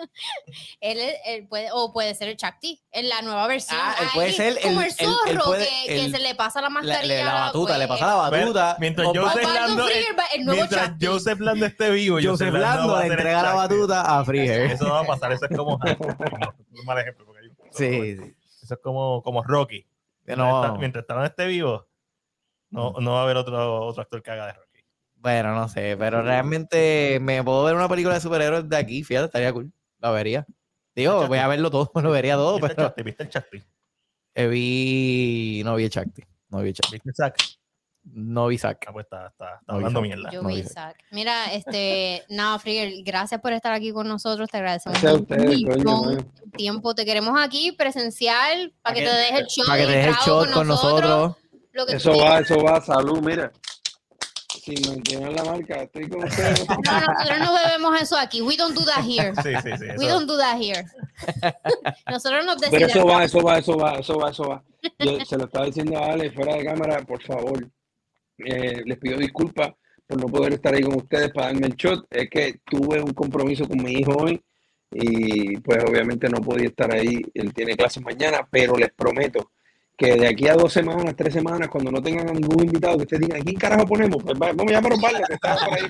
[0.82, 3.80] Él, es- él puede, o puede ser el Chakti en la nueva versión.
[3.82, 6.62] Ah, él puede Ahí, ser como el- el el- zorro puede- que, se le pasa
[6.62, 7.26] la La, mascarilla.
[7.26, 8.78] la batuta, pues, le pasa la batuta.
[8.80, 9.86] Mientras O- Joseph Lando,
[10.48, 10.92] mientras.
[11.02, 14.72] Joseph Lando esté vivo, Joseph Lando va a le entrega la batuta a Freezer.
[14.72, 15.80] Eso no va a pasar, eso es como
[16.72, 17.26] un mal ejemplo.
[17.26, 18.36] porque hay un- Sí, sí.
[18.64, 19.86] Eso es como, como Rocky.
[20.26, 21.88] Mientras, No, está- mientras Stallone esté vivo,
[22.72, 24.66] no, no va a haber otro, otro actor que haga de Rocky.
[25.18, 29.26] bueno, no sé, pero realmente me puedo ver una película de superhéroes de aquí, fíjate,
[29.26, 29.72] estaría cool.
[30.06, 30.46] La vería.
[30.96, 33.04] Digo, voy a verlo todo, lo vería todo, ¿Viste el pero Chakti?
[33.04, 33.64] ¿Viste el Chakti?
[34.36, 37.36] eh, vi, no vi el Chakti, no vi el Chakti, ¿Viste el Zack?
[38.04, 38.86] no vi Zack.
[38.88, 40.30] Ah, pues está, está, está No, hablando mierda.
[40.30, 40.60] Yo No vi.
[40.60, 40.96] Isaac.
[41.10, 44.48] Mira, este, nada, Frigger, gracias por estar aquí con nosotros.
[44.48, 46.94] Te agradecemos Gracias tu tiempo.
[46.94, 49.66] Te queremos aquí presencial para que, que- te dejes el show.
[49.66, 51.36] Para que te dejes el shot con nosotros.
[51.72, 53.52] Lo que tú Eso va, eso va, salud, mira.
[54.66, 56.68] Si mantienen la marca, estoy con ustedes.
[56.68, 58.42] No, nosotros no bebemos eso aquí.
[58.42, 59.32] We don't do that here.
[59.44, 59.86] Sí, sí, sí.
[60.00, 60.84] We eso- don't do that here.
[62.10, 64.64] Nosotros nos Pero eso va, eso va, eso va, eso va, eso va.
[65.00, 67.68] Yo se lo estaba diciendo a Ale fuera de cámara, por favor.
[68.40, 69.72] Eh, les pido disculpas
[70.08, 72.06] por no poder estar ahí con ustedes para darme el shot.
[72.10, 74.42] Es que tuve un compromiso con mi hijo hoy
[74.92, 77.22] y pues obviamente no podía estar ahí.
[77.34, 79.52] Él tiene clases mañana, pero les prometo
[79.98, 83.04] que de aquí a dos semanas, tres semanas, cuando no tengan a ningún invitado que
[83.04, 84.22] ustedes digan, ¿a quién carajo ponemos?
[84.24, 85.86] Pues va- vamos a llamar a un par que está por ahí.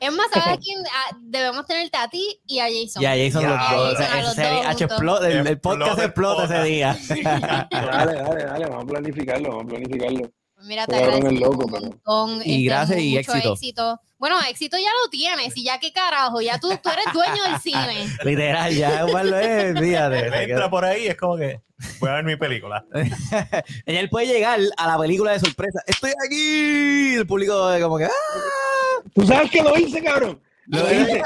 [0.00, 0.78] Es más, ¿sabes a quién?
[0.90, 3.02] Ah, debemos tenerte a ti y a Jason.
[3.02, 3.98] Ya, Jason Ya, los dos.
[3.98, 6.04] Jason a Ese los sería- dos H, explota- el, el podcast Explota,
[6.44, 6.96] explota ese día.
[7.70, 10.30] Dale, dale, dale, vamos a planificarlo, vamos a planificarlo.
[10.66, 12.38] Mira, te Jugaron el agradecemos loco, un pero- montón.
[12.38, 14.00] este, Y gracias y éxito.
[14.18, 15.56] Bueno, éxito ya lo tienes.
[15.56, 18.06] Y ya qué carajo, ya tú, tú eres dueño del cine.
[18.24, 20.42] Literal, ya Osvaldo es, fíjate.
[20.44, 21.60] Entra por ahí, es como que
[22.00, 22.84] voy a ver mi película.
[23.86, 25.80] Y él puede llegar a la película de sorpresa.
[25.86, 27.14] Estoy aquí.
[27.16, 28.04] El público como que.
[28.06, 29.02] ¡ah!
[29.14, 30.40] ¿Tú sabes que lo hice, cabrón?
[30.66, 31.22] Lo Lo hice.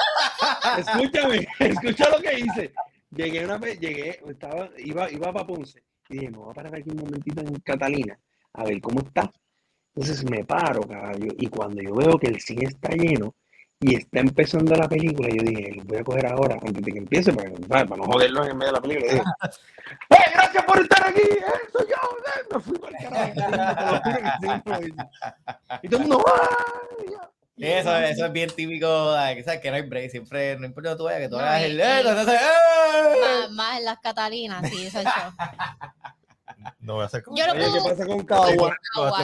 [0.79, 2.73] Escúchame, escucha lo que hice.
[3.15, 6.75] Llegué una vez, llegué, estaba, iba, iba para Ponce y dije, me voy a parar
[6.75, 8.19] aquí un momentito en Catalina
[8.59, 9.31] a ver cómo está.
[9.95, 13.35] Entonces me paro, caballo, y cuando yo veo que el cine está lleno
[13.81, 16.99] y está empezando la película, yo dije, lo voy a coger ahora antes de que
[16.99, 19.13] empiece para, para no joderlos en medio de la película.
[19.13, 19.23] Dije,
[20.11, 21.21] ¡Eh, gracias por estar aquí!
[21.21, 21.43] ¡Eh,
[21.73, 21.97] soy yo!
[21.97, 22.47] ¡Eh!
[22.53, 24.01] Me fui para el carajo.
[25.83, 26.49] Y todo el mundo, ¡ah!
[27.07, 30.67] Y yo, Eso, eso es bien típico, que sabes que no hay break, siempre, no
[30.67, 31.81] importa tú vayas, que tú hagas el...
[31.81, 32.03] ¡eh!
[32.05, 35.33] Más, más en las Catalinas, sí, eso es show.
[36.81, 37.23] No voy a hacer.
[37.35, 38.77] Yo lo Oye, ¿qué puedo, pasa con Cagua?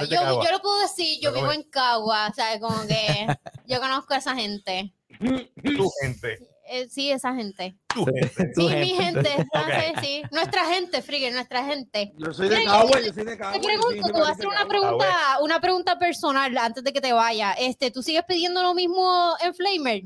[0.09, 3.27] Yo, yo lo puedo decir, yo Pero vivo en Cagua, o sea, como que
[3.67, 4.95] yo conozco a esa gente.
[5.19, 6.39] Tu gente.
[6.67, 7.77] Eh, sí, esa gente.
[7.95, 8.53] Tu gente.
[8.55, 9.31] Tu Sí, mi gente.
[10.01, 10.23] sí.
[10.31, 12.13] Nuestra gente, Frigger, nuestra gente.
[12.17, 13.61] Yo soy de Cagua, yo soy de Cagua.
[13.61, 17.13] Te pregunto, te voy a hacer una pregunta, una pregunta personal antes de que te
[17.13, 17.53] vaya.
[17.53, 20.03] Este, ¿tú sigues pidiendo lo mismo en Flamer?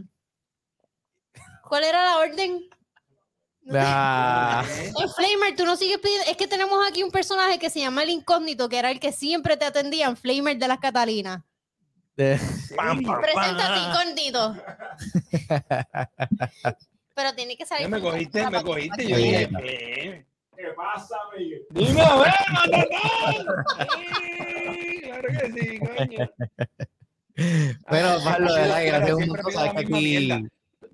[1.68, 2.68] ¿Cuál era la orden?
[3.74, 4.64] Ah,
[5.00, 6.24] En Flamer, tú no sigues pidiendo.
[6.30, 9.12] Es que tenemos aquí un personaje que se llama el Incógnito, que era el que
[9.12, 11.42] siempre te atendía en Flamer de las Catalinas.
[12.16, 12.38] de-
[12.76, 13.90] Pam, pam, Preséntate, pam.
[13.90, 14.56] Incógnito.
[17.14, 17.82] Pero tiene que salir.
[17.84, 19.06] Ya me cogiste, me cogiste.
[19.08, 20.26] Yo dije, ¿qué?
[20.56, 21.62] ¿Qué pasa, Miguel?
[21.70, 22.34] Dime, a ver.
[23.94, 26.30] Sí, Claro que sí, coño.
[27.88, 30.44] Bueno, Osvaldo, de verdad, que gracias un la que aquí...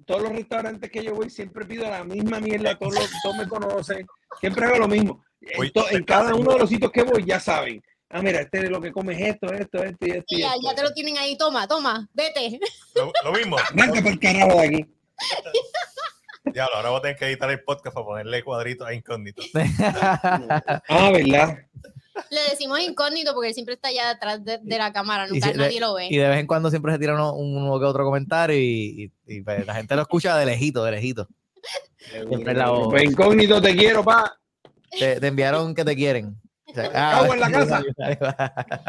[0.06, 3.48] Todos los restaurantes que yo voy siempre pido la misma mierda, todos, los- todos me
[3.48, 4.06] conocen,
[4.40, 5.24] siempre hago lo mismo.
[5.40, 7.82] En, Oye, to- en cada uno de los sitios que voy ya saben.
[8.10, 10.24] Ah, mira, este es lo que comes esto, esto, esto y esto.
[10.28, 10.60] Y ya, esto.
[10.62, 12.60] ya te lo tienen ahí, toma, toma, vete.
[12.94, 13.56] Lo, lo mismo.
[13.74, 14.86] Arranca por el carajo de aquí.
[16.44, 19.42] Diablo, ahora voy a tener que editar el podcast para ponerle cuadritos a incógnito.
[19.80, 21.58] Ah, ¿verdad?
[22.30, 25.58] Le decimos incógnito porque él siempre está allá detrás de, de la cámara, nunca si-
[25.58, 26.06] nadie lo ve.
[26.10, 29.36] Y de vez en cuando siempre se tira uno, uno que otro comentario y, y-
[29.36, 31.28] y, pues, la gente lo escucha de lejito, de lejito.
[32.28, 32.88] Siempre es la voz.
[32.90, 34.36] Pues incógnito, te quiero, pa.
[34.96, 36.36] Te, te enviaron que te quieren.
[36.66, 37.82] O sea, Cago en la casa.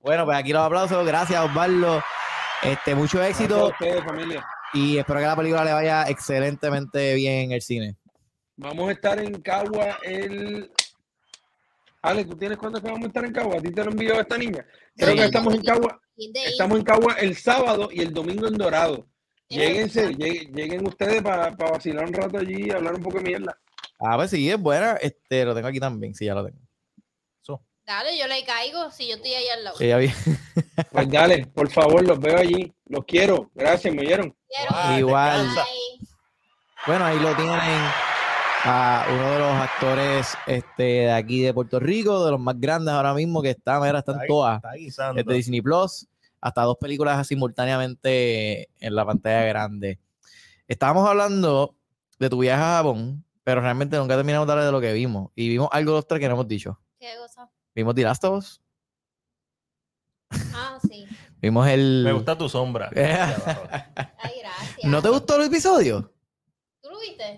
[0.00, 1.06] bueno, pues aquí los aplausos.
[1.06, 2.02] Gracias, Osvaldo.
[2.62, 4.44] Este, mucho éxito ustedes, familia.
[4.72, 7.96] y espero que la película le vaya excelentemente bien en el cine.
[8.56, 10.70] Vamos a estar en Cagua el.
[12.06, 13.56] Ale, ¿tú tienes cuándo que vamos a estar en Cagua?
[13.56, 14.64] ¿A ti te lo envió esta niña?
[14.96, 15.18] Creo Sí.
[15.18, 16.00] que estamos en Cagua.
[16.16, 19.06] Estamos en Cagua el sábado y el domingo en Dorado.
[19.48, 23.58] Lléguense, lleguen, lleguen ustedes para vacilar un rato allí y hablar un poco de mierda.
[23.98, 24.94] A ver si es buena.
[24.94, 26.14] Este, lo tengo aquí también.
[26.14, 26.58] Sí, ya lo tengo.
[27.86, 29.76] Dale, yo le caigo si yo estoy ahí al lado.
[29.76, 30.08] Sí, ya vi.
[30.90, 32.72] Pues dale, por favor, los veo allí.
[32.86, 33.48] Los quiero.
[33.54, 34.36] Gracias, me oyeron.
[34.48, 34.70] Quiero.
[34.74, 35.48] Ah, Igual.
[36.84, 37.54] Bueno, ahí lo tienen
[38.64, 42.92] a uno de los actores este, de aquí de Puerto Rico, de los más grandes
[42.92, 44.56] ahora mismo, que está, mira, están Está todas.
[44.56, 45.20] Está guisando.
[45.20, 46.06] Es de Disney Plus,
[46.40, 49.98] hasta dos películas simultáneamente en la pantalla grande.
[50.66, 51.76] Estábamos hablando
[52.18, 55.30] de tu viaje a Japón, pero realmente nunca terminamos de hablar de lo que vimos.
[55.36, 56.80] Y vimos algo de los tres que no hemos dicho.
[56.98, 57.48] ¿Qué cosa?
[57.74, 58.60] Vimos The Last of Us,
[60.52, 61.06] Ah, sí.
[61.40, 62.02] vimos el...
[62.04, 62.90] Me gusta tu sombra.
[62.96, 64.84] Ay, gracias.
[64.84, 66.12] ¿No te gustó el episodio?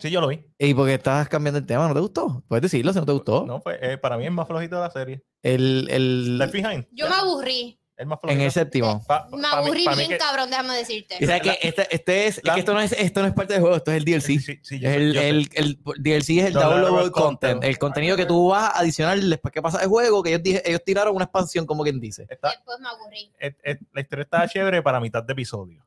[0.00, 0.44] Sí, yo lo vi.
[0.58, 1.88] ¿Y por qué estás cambiando el tema?
[1.88, 2.42] ¿No te gustó?
[2.48, 3.44] Puedes decirlo si no te gustó.
[3.46, 5.22] No, fue, eh, para mí es más flojito de la serie.
[5.42, 6.86] El, el, Left Behind.
[6.92, 7.80] Yo me aburrí.
[7.96, 9.04] Es más en el séptimo.
[9.08, 11.16] Pa- Me pa' aburrí pa' mí bien que- cabrón, déjame decirte.
[11.18, 13.60] Y sabes que este, este es, que esto no es, esto no es parte del
[13.62, 14.20] juego, esto es el DLC.
[14.22, 15.28] Sí, sí, sí, yo Es sé, el, sé.
[15.28, 17.64] el, el DLC es el Downloadable downloadable content, content.
[17.64, 20.80] el contenido que tú vas a adicionar después que pasa el juego, que ellos, ellos
[20.84, 22.24] tiraron una expansión, como quien dice.
[22.30, 23.32] Está- Después me aburrí.
[23.40, 25.84] et- et- la historia estaba chévere para mitad de episodio.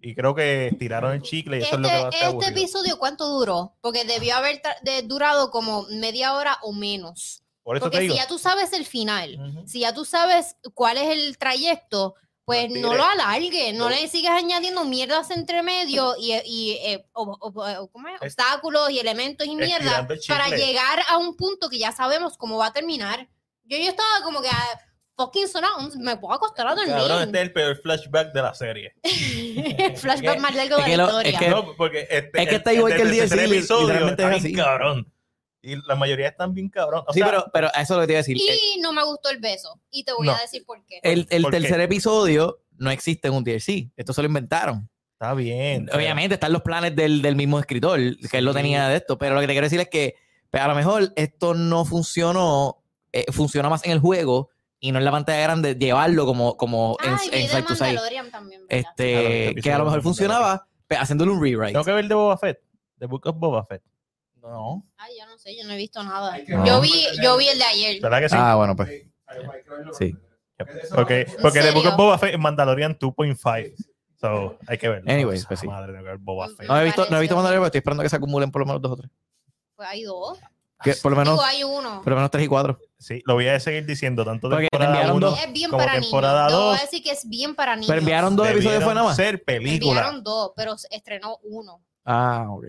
[0.00, 2.46] Y creo que tiraron el chicle y eso es lo que va a Este, este
[2.48, 3.74] episodio, ¿cuánto duró?
[3.80, 7.42] Porque debió haber tra- de- durado como media hora o menos.
[7.62, 8.14] Por eso te Porque digo.
[8.14, 9.66] si ya tú sabes el final, Ujú.
[9.68, 13.90] si ya tú sabes cuál es el trayecto, pues No lo alargues, no No.
[13.90, 17.48] le sigas añadiendo mierdas entre medio y, y, eh, o- o-
[17.82, 18.22] o- ¿cómo es?
[18.22, 22.66] Obstáculos y elementos y mierda para llegar a un punto que ya sabemos cómo va
[22.66, 23.28] a terminar.
[23.64, 24.80] Yo, yo estaba como que ah,
[25.16, 27.26] fucking surround, me puedo acostar a Cabrón, dormir.
[27.26, 28.94] este es el peor flashback de la serie.
[29.02, 31.30] El flashback más largo de que la lo- historia.
[31.32, 34.22] es que- no, porque este, es que está igual que el tercer DLC, episodio literalmente
[34.22, 34.64] está es bien así.
[34.66, 35.12] cabrón.
[35.62, 37.02] Y la mayoría están bien cabrón.
[37.08, 38.36] O sí, sea, pero, pero eso es lo que te iba a decir.
[38.36, 39.80] El, y no me gustó el beso.
[39.90, 40.32] Y te voy No.
[40.34, 41.00] a decir por qué.
[41.02, 41.58] el, el ¿Por qué?
[41.60, 43.90] tercer episodio no existe en un DLC.
[43.96, 44.88] Esto se lo inventaron.
[45.14, 45.88] Está bien.
[45.92, 47.98] Obviamente están los planes del, del mismo escritor,
[48.30, 50.14] que él lo tenía de esto, pero lo que te quiero decir es que
[50.50, 54.50] pues, a lo mejor esto no funcionó, eh, funciona más en el juego
[54.86, 57.74] y no en la pantalla grande, llevarlo como, como en, vi en de Side to
[57.74, 57.86] Side.
[57.86, 58.62] Mandalorian también.
[58.68, 61.72] este que a lo mejor de funcionaba haciéndole un rewrite.
[61.72, 62.60] Tengo que ver de Boba Fett.
[63.00, 63.82] The Book of Boba Fett.
[64.40, 64.86] No.
[64.96, 66.38] Ay, yo no sé, yo no he visto nada.
[66.38, 68.00] Yo vi, yo vi el de ayer.
[68.00, 68.36] ¿Verdad que sí?
[68.38, 68.88] Ah, bueno, pues.
[69.98, 70.16] Sí.
[70.94, 73.74] Porque, porque The Book of Boba Fett es Mandalorian 2.5.
[74.20, 75.10] So, hay que verlo.
[75.10, 75.66] Anyways, pues sí.
[75.66, 76.00] Madre,
[76.56, 76.68] Fett.
[76.68, 77.34] No he visto, no he visto.
[77.34, 79.10] Mandalorian, pero estoy esperando que se acumulen por lo menos dos o tres.
[79.74, 80.38] Pues hay dos.
[80.82, 82.02] Que por lo menos, Digo, hay uno.
[82.02, 82.78] por lo menos tres y cuatro.
[82.98, 85.40] Sí, lo voy a seguir diciendo tanto Porque te temporada enviaron 1 dos.
[85.42, 86.06] Es bien como para niños.
[86.06, 86.78] temporada Yo voy dos.
[86.78, 87.88] a decir que es bien para niños.
[87.88, 89.16] Pero enviaron dos episodios fue nada más.
[89.16, 90.00] ser película.
[90.00, 91.80] Enviaron dos, pero estrenó uno.
[92.04, 92.66] Ah, ok.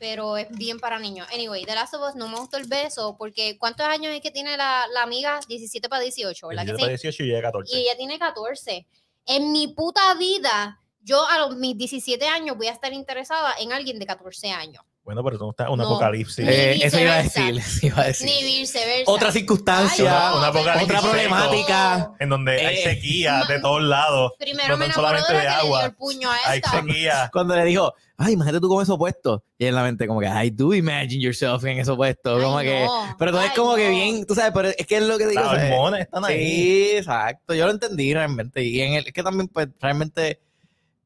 [0.00, 1.28] Pero es bien para niños.
[1.32, 4.32] Anyway, The Last of Us no me gustó el beso porque ¿cuántos años es que
[4.32, 5.38] tiene la, la amiga?
[5.46, 6.82] 17 para 18, ¿verdad que 17 sí?
[6.82, 7.76] para 18 y llega a 14.
[7.76, 8.86] Y ella tiene 14.
[9.26, 13.72] En mi puta vida, yo a los, mis 17 años voy a estar interesada en
[13.72, 14.82] alguien de 14 años.
[15.04, 15.86] Bueno, pero eso no está un No.
[15.86, 16.46] apocalipsis.
[16.46, 18.26] Eh, eso iba a decir, eso iba a decir.
[18.26, 19.10] Ni viceversa.
[19.10, 21.10] Otra circunstancia, Ay, no, una pero- apocalipsis otra seco.
[21.10, 22.12] problemática.
[22.20, 22.82] En donde hay Eh.
[22.84, 24.32] sequía de todos lados.
[24.38, 25.84] Primero no me de solamente la de dio agua.
[25.86, 27.30] el puño a Hay sequía.
[27.32, 29.42] Cuando le dijo, ay, imagínate tú con eso puesto.
[29.58, 32.36] Y en la mente, como que, I do imagine yourself en eso puesto.
[32.36, 32.86] Ay, como que,
[33.18, 35.26] pero todo es Ay, como que bien, tú sabes, pero es que es lo que
[35.26, 35.42] digo.
[35.42, 36.36] Las hormonas están ahí.
[36.46, 37.54] Sí, exacto.
[37.54, 38.62] Yo lo entendí realmente.
[38.62, 40.40] Y en el, es que también, pues, realmente,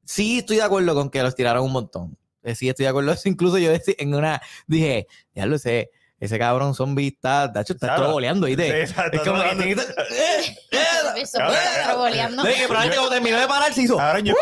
[0.04, 2.18] sí estoy de acuerdo con que los tiraron un montón.
[2.46, 3.14] Eh, Sí, estoy de acuerdo.
[3.24, 7.74] Incluso yo decí- en una dije, ya lo sé, ese cabrón zombie está, de hecho,
[7.74, 8.04] está Claro.
[8.04, 8.86] troboleando, ¿viste?
[8.86, 10.78] Sí, es como que que- eh, eh,
[11.16, 12.42] Eso, Cabrón, troboleando.
[12.42, 14.00] de que probablemente cuando terminó de parar se hizo.
[14.00, 14.34] Ahora yo,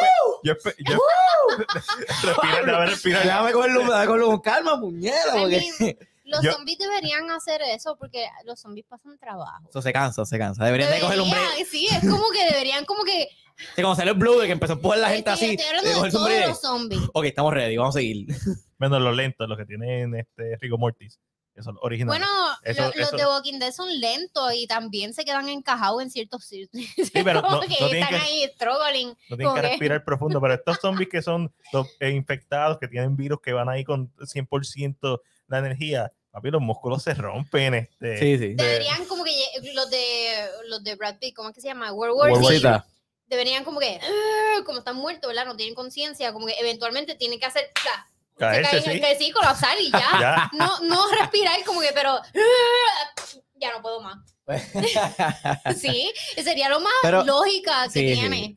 [0.45, 0.99] yo, yo
[2.23, 3.23] respira, déjame respirar.
[3.25, 7.97] Déjame cogerlo, déjame cogerlo con calma, puñeta, I porque Los Yo- zombies deberían hacer eso
[7.99, 9.69] porque los zombies pasan trabajo.
[9.69, 10.65] eso se cansa, se cansa.
[10.65, 11.39] Deberían de coger hombre.
[11.39, 13.29] Deberían, Sí, es como que deberían como que...
[13.77, 15.55] Sí, como salió el Blue, de que empezó a empujar la gente Estoy- así.
[15.55, 17.01] estoy de todos los zombies.
[17.13, 18.27] Ok, estamos ready, vamos a seguir.
[18.79, 21.19] Menos los lentos, los que tienen este Rico Mortis.
[21.55, 22.19] Que son originales.
[22.21, 22.33] Bueno,
[22.65, 26.11] Eso- lo- los eso- de Walking Dead son lentos y también se quedan encajados en
[26.11, 27.11] ciertos sitios.
[27.13, 29.17] pero Como no- no tienen están que- ahí struggling.
[29.31, 33.15] no tienen que respirar profundo, pero estos zombies que son los, eh, infectados, que tienen
[33.15, 37.75] virus, que van ahí con 100% la energía, papi, los músculos se rompen.
[37.75, 38.55] Este, Sí, sí.
[38.55, 39.31] de- Deberían como que
[39.75, 41.93] los de los de Brad Pitt, ¿cómo es que se llama?
[41.93, 42.87] World War World War Z.
[43.35, 43.37] Cita.
[43.37, 45.47] Deberían como que, "Ah", como están muertos, ¿verdad?
[45.47, 48.09] No tienen conciencia, como que eventualmente tienen que hacer, ¡pla!
[48.35, 49.01] se Caerse, caen, sí.
[49.01, 50.09] que sí, colapsar y ya.
[50.21, 50.51] Ya.
[50.55, 52.23] No, no respirar como que, pero "Ah",
[53.57, 54.19] ya no puedo más.
[55.77, 56.13] Sí,
[56.43, 58.55] sería lo más Pero- lógica que Sí, sí, tiene.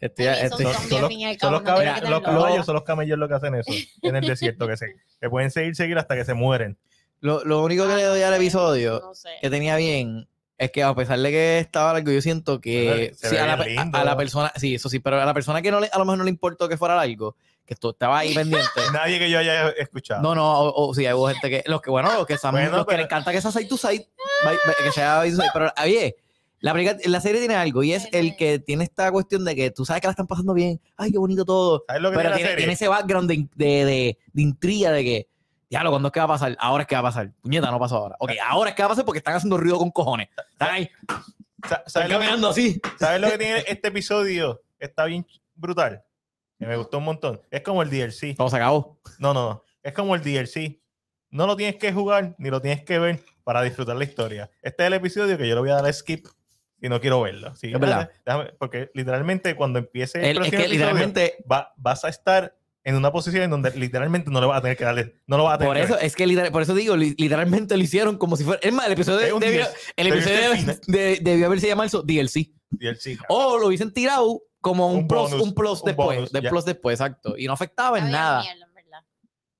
[0.49, 3.29] son los, son los no tienen caballos, que los tener caballos son los camellos los
[3.29, 3.71] que hacen eso
[4.01, 4.87] en el desierto, que, se,
[5.21, 6.77] que pueden seguir, seguir hasta que se mueren.
[7.19, 9.29] Lo, lo único que le doy al episodio No sé.
[9.41, 13.29] que tenía bien es que a pesar de que estaba largo, yo siento que Se
[13.29, 13.97] sí, a, la, pe- a- lindo.
[13.97, 16.05] a la persona, sí, eso sí, pero a la persona que no le, a lo
[16.05, 17.35] mejor no le importó que fuera largo,
[17.65, 18.67] que esto estaba ahí pendiente.
[18.93, 20.21] Nadie que yo haya escuchado.
[20.21, 22.71] No, no, o, o sí, hubo gente que, los que, bueno, los que, están- Bueno,
[22.71, 24.07] los que pero- le encanta que sea side to side,
[24.83, 26.15] que sea side to side, pero oye,
[26.59, 26.73] la,
[27.05, 30.01] la serie tiene algo y es el que tiene esta cuestión de que tú sabes
[30.01, 32.35] que la están pasando bien, ay, qué bonito todo, ¿Sabes lo que pero tiene la
[32.37, 32.57] tiene, serie?
[32.63, 35.27] tiene ese background de, de, de, de intriga de que,
[35.69, 36.55] diablo, ¿cuándo es que va a pasar?
[36.59, 37.31] Ahora es que va a pasar.
[37.41, 38.15] Puñeta, no pasó ahora.
[38.19, 40.29] Ok, ahora es que va a pasar porque están haciendo ruido con cojones.
[40.51, 40.89] Están ahí,
[41.63, 42.81] están ¿Sabes lo, que, caminando así.
[42.99, 44.61] ¿Sabes lo que tiene este episodio?
[44.79, 46.03] Está bien brutal.
[46.59, 47.41] Que me gustó un montón.
[47.51, 48.35] Es como el DLC.
[48.35, 48.99] Todo se acabó.
[49.19, 49.63] No, no, no.
[49.83, 50.79] Es como el DLC.
[51.29, 54.49] No lo tienes que jugar ni lo tienes que ver para disfrutar la historia.
[54.61, 56.25] Este es el episodio que yo le voy a dar skip
[56.79, 57.55] si no quiero verlo.
[57.55, 58.09] Sí, Es verdad.
[58.25, 60.65] déjame- porque literalmente cuando empiece el, El- es próximo que
[61.25, 62.55] episodio, va- vas a estar
[62.87, 65.43] en una posición en donde literalmente no le vas a tener que darle, no lo
[65.43, 66.05] vas a tener por que eso, ver.
[66.05, 68.59] es que literal- por eso digo, li- literalmente lo hicieron como si fuera.
[68.63, 69.75] Es más, el episodio debió, DLC.
[69.97, 70.79] el Debió episodio final.
[70.87, 72.53] de- debió haberse llamado eso DLC.
[72.69, 73.17] DLC.
[73.29, 76.07] O lo hubiesen tirado como un, Un plus, bonus, un plus un después.
[76.17, 77.37] bonus, de plus después, exacto.
[77.37, 78.41] Y no afectaba en nada.
[78.41, 78.63] mierda.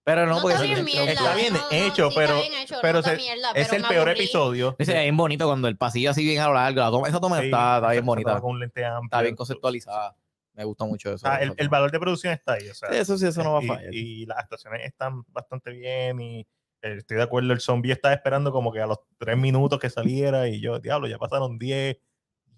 [0.04, 1.12] Pero no, No porque está bien mierda.
[1.12, 3.82] está bien no, no, hecho, sí pero- bien hecho, pero está se- mierda, es pero
[3.84, 4.24] el peor aburrí.
[4.24, 4.76] episodio.
[4.80, 6.80] Es bien bonito cuando el pasillo así bien a lo largo.
[6.80, 8.40] La toma, esa toma Sí, está, está bien bonita.
[8.40, 9.06] Con lente amplio.
[9.08, 10.16] Está bien conceptualizada.
[10.58, 11.20] Me gustó mucho eso.
[11.20, 12.68] Sea, el, el valor de producción está ahí.
[12.68, 13.94] O sea, Eso sí, eso no va a fallar.
[13.94, 16.40] y las actuaciones están bastante bien y
[16.82, 19.90] eh, estoy de acuerdo, el zombie estaba esperando como que a los tres minutos que
[19.90, 21.98] saliera y yo, diablo, ya pasaron 10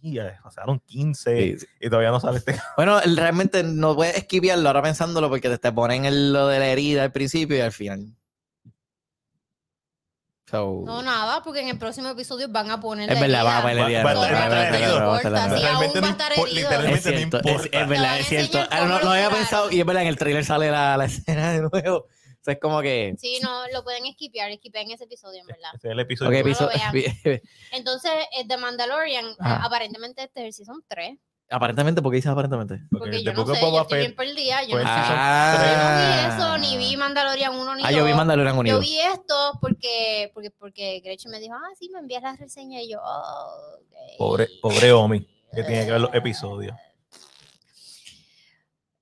[0.02, 1.68] y ya pasaron 15 Sí, sí.
[1.82, 2.56] y todavía no sale este.
[2.78, 6.68] Bueno, realmente no puedes esquivarlo ahora pensándolo porque te, te ponen el- lo de la
[6.68, 8.16] herida al principio y al final.
[10.50, 13.62] So, No, nada, porque en el próximo episodio van a poner es verdad, van a
[13.62, 14.00] poner herido.
[16.48, 17.80] literalmente Es cierto, no es, importa.
[17.82, 18.60] es verdad, es cierto.
[18.72, 21.52] Ah, no, no había lo pensado y es verdad, en el trailer sale la, escena
[21.52, 21.98] de nuevo.
[22.00, 23.16] O sea, es como que...
[23.20, 25.72] Sí, no, lo pueden esquipear, esquipear ese episodio, en verdad.
[25.76, 26.30] Ese es el episodio.
[26.30, 26.92] Ok, no lo episodio-
[27.24, 27.42] vean.
[27.74, 29.66] Entonces, eh, The Mandalorian, eh, Ajá.
[29.66, 31.18] aparentemente este es el season 3.
[31.52, 32.80] Aparentemente, ¿por qué dices aparentemente?
[32.92, 34.64] Porque The yo no sé, yo estoy bien perdida.
[34.64, 36.36] Yo fue no Yo no vi Ah.
[36.38, 38.18] eso, ni vi Mandalorian 1 ni Ah, yo vi 2.
[38.18, 38.80] Mandalorian Yo Unido.
[38.80, 42.92] vi esto porque, porque, porque Gretchen me dijo, ah, sí, me envías la reseña y
[42.92, 44.18] yo, oh, ok.
[44.20, 45.22] Pobre, pobre Omi,
[45.52, 46.76] que tiene que ver los episodios.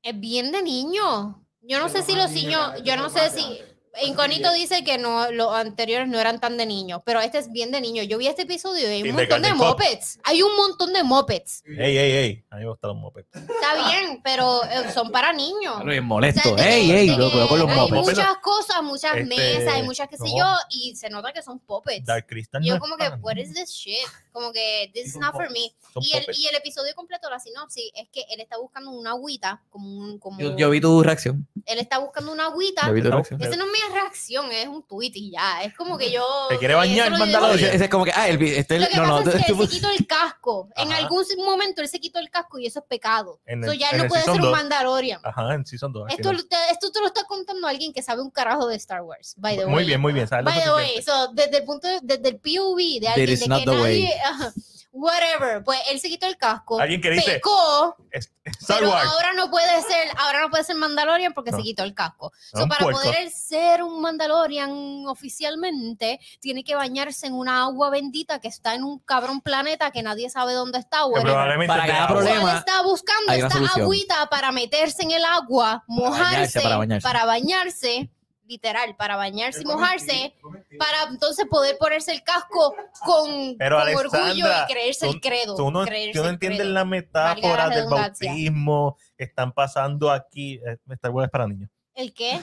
[0.02, 1.44] Es bien de niño.
[1.62, 3.62] Yo no sé si los niños, yo no sé si...
[4.04, 7.72] Inconito dice que no, los anteriores no eran tan de niños, pero este es bien
[7.72, 8.04] de niño.
[8.04, 10.20] Yo vi este episodio y hay un montón de mopeds.
[10.24, 11.64] Hay un montón de mopeds.
[11.66, 12.46] Ey, ey, ey.
[12.50, 13.28] A mí me gustan los mopeds.
[13.36, 15.84] Está bien, pero eh, son para niños.
[15.86, 16.42] Bien O molesto.
[16.56, 17.92] sea, de ey, ey, lo con los hay mopeds.
[17.92, 18.18] mopeds.
[18.18, 20.38] muchas cosas, muchas Este, mesas, hay muchas qué sé no.
[20.38, 22.06] yo, y se nota que son puppets.
[22.06, 22.62] Dark Crystal.
[22.64, 23.96] Y no yo es como que, what is this shit?
[24.38, 25.74] Como que, this is not for me.
[26.00, 29.64] Y el, y el episodio completo, la sinopsis, es que él está buscando una agüita,
[29.72, 31.48] como un, como, Yo, yo vi tu reacción.
[31.66, 32.86] él está buscando una agüita.
[32.86, 33.42] Yo vi tu No, reacción.
[33.42, 35.64] Esa no es mi reacción, es un tweet y ya.
[35.64, 36.24] Es como que yo.
[36.50, 37.68] ¿Te quiere bañar, lo- Mandalorian?
[37.70, 39.54] Ese, ese es como que, ah, el, este, Lo que no, no, pasa es que
[39.54, 40.70] tú- él se quitó el casco.
[40.76, 41.02] En Ajá.
[41.02, 43.40] algún momento él se quitó el casco y eso es pecado.
[43.48, 44.52] En So el- ya en él no puede ser un.
[44.52, 45.20] Mandalorian.
[45.24, 46.06] Ajá, en Season 2.
[46.06, 49.02] al Esto, te- esto te lo está contando alguien que sabe un carajo de Star
[49.02, 49.74] Wars, by the way.
[49.74, 50.28] Muy bien, muy bien.
[50.28, 53.28] ¿sabes lo By the way, so, desde el punto de- desde el POV de alguien
[53.28, 54.54] de que nadie, ajá,
[54.92, 59.34] whatever, pues él se quitó el casco, Alguien que dice, pecó, Es- Star pero ahora
[59.34, 61.58] no puede ser, ahora no puede ser Mandalorian porque No.
[61.58, 62.32] se quitó el casco.
[62.54, 63.02] No, So, para puerco.
[63.02, 68.84] poder ser un Mandalorian oficialmente, tiene que bañarse en una agua bendita que está en
[68.86, 71.00] un cabrón planeta que nadie sabe dónde está.
[71.12, 73.82] Probablemente Para cada problema, él está buscando esta solución.
[73.82, 77.04] agüita para meterse en el agua, mojarse, para bañarse.
[77.08, 78.10] para bañarse,
[78.48, 80.34] literal, para bañarse y mojarse,
[80.80, 82.74] para entonces poder ponerse el casco
[83.06, 85.56] con, Pero, con orgullo y creerse tú- el credo.
[85.56, 85.92] Tú no, tú
[86.24, 86.74] no entiendes credo.
[86.74, 90.56] la metáfora la del bautismo que están pasando aquí.
[90.66, 91.70] Eh, Star Wars es para niños.
[91.94, 92.40] ¿El qué?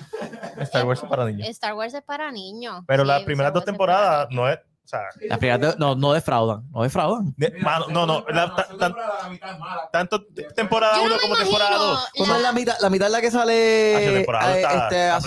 [0.58, 1.48] Star Wars es para niños.
[1.48, 2.82] Star Wars es para niños.
[2.86, 4.58] Pero Sí, las primeras dos temporadas no es.
[4.58, 7.32] O sea, Las primeras de- no, no defraudan, no defraudan.
[7.38, 8.22] de- mano, no, no.
[8.28, 8.94] la- ta- tan-
[9.92, 12.08] tanto te- temporada Yo no 1 me como temporada imagino 2.
[12.18, 12.74] ¿Cómo la- es la mitad?
[12.80, 15.20] La mitad es la que sale temporada eh, está- este, está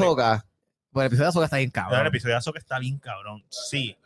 [0.97, 2.07] Bueno, el episodio de Ahsoka está bien el cabrón.
[2.07, 3.45] episodio de Ahsoka está bien cabrón.
[3.49, 3.97] Sí,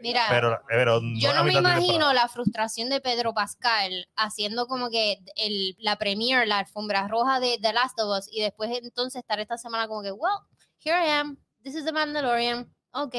[0.00, 4.90] Mira, pero, pero yo la no me imagino la frustración de Pedro Pascal haciendo como
[4.90, 9.20] que el, la premiere, la alfombra roja de The Last of Us y después entonces
[9.20, 10.34] estar esta semana como que, well,
[10.84, 13.14] here I am, this is the Mandalorian, ok.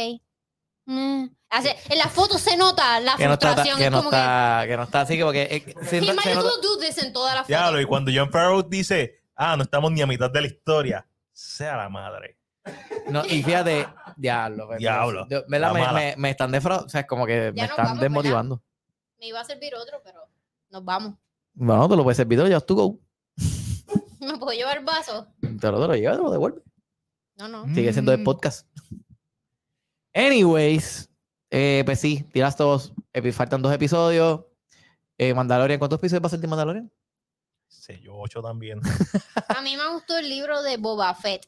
[0.85, 1.25] Mm.
[1.49, 4.09] Hace- en la foto se nota la Que no está, frustración, que es no como
[4.11, 6.47] está, que no está así, que porque eh, se, que, se he might as nota-
[6.49, 7.79] well do this en toda la foto.
[7.81, 11.77] Y cuando John Farrow dice, ah, no estamos ni a mitad de la historia, sea
[11.77, 12.37] la madre.
[13.09, 13.87] No, y fíjate,
[14.17, 15.91] diablo, pues, Diablo, Me, mala.
[15.93, 18.63] me, me están defraudando, o sea, es como que Ya me están vamos, desmotivando.
[19.19, 20.27] Me iba a servir otro, pero
[20.69, 21.15] nos vamos.
[21.53, 22.99] Bueno, te lo puedes servir, ya tú go.
[24.19, 25.27] ¿Me puedo llevar vaso?
[25.41, 26.61] Te lo, te lo llevas, te lo devuelve.
[27.37, 27.65] No, no.
[27.73, 28.23] Sigue siendo de Mm.
[28.23, 28.67] podcast.
[30.13, 31.09] Anyways,
[31.51, 32.93] eh, pues sí, tiras todos.
[33.13, 34.41] epi- faltan dos episodios.
[35.17, 36.91] Eh, Mandalorian, ¿cuántos episodios va a ser de Mandalorian?
[37.67, 38.79] Sí, yo 8 también.
[39.49, 41.45] A mí me gustó el libro de Boba Fett.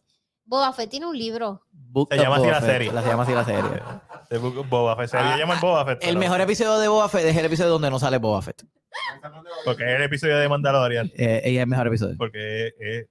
[0.48, 1.62] Boba Fett tiene un libro.
[1.72, 2.92] Book Se llama así la serie.
[2.92, 3.62] La se llama así la serie.
[4.30, 5.10] The Book of Boba Fett.
[5.10, 6.02] Se Ah, llamar Boba Fett.
[6.04, 8.64] El pero- mejor episodio de Boba Fett es el episodio donde no sale Boba Fett.
[9.66, 11.08] Porque es el episodio de Mandalorian.
[11.16, 12.16] Eh, ella es el mejor episodio.
[12.18, 13.08] Porque, eh,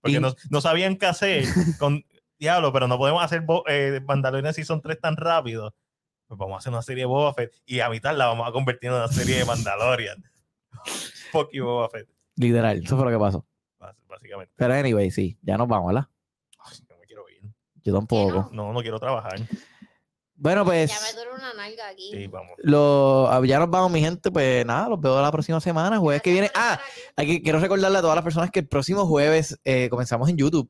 [0.00, 1.44] porque Y- no, no sabían qué hacer
[1.78, 2.04] con
[2.38, 5.74] Diablo, pero no podemos hacer Bo- eh, Mandalorian Season 3 tan rápido.
[6.28, 8.52] Pues vamos a hacer una serie de Boba Fett y a mitad la vamos a
[8.52, 10.22] convertir en una serie de Mandalorian.
[11.32, 12.08] Fuck you, Boba Fett.
[12.36, 13.46] Literal, eso fue lo que pasó.
[13.78, 14.52] bás- Básicamente.
[14.56, 16.08] Pero anyway, sí, ya nos vamos, ¿verdad?
[16.58, 17.42] Ay, no me quiero ir.
[17.86, 18.50] Yo tampoco.
[18.52, 19.38] No, no quiero trabajar.
[20.34, 22.10] Bueno, pues Ya me duele una nalga aquí.
[22.10, 22.52] Sí, vamos.
[22.58, 24.32] lo, ah, ya nos vamos, mi gente.
[24.32, 26.50] Pues nada, los veo la próxima semana, jueves que viene.
[26.54, 26.80] Ah,
[27.14, 30.36] hay que, quiero recordarle a todas las personas que el próximo jueves eh, comenzamos en
[30.36, 30.68] YouTube.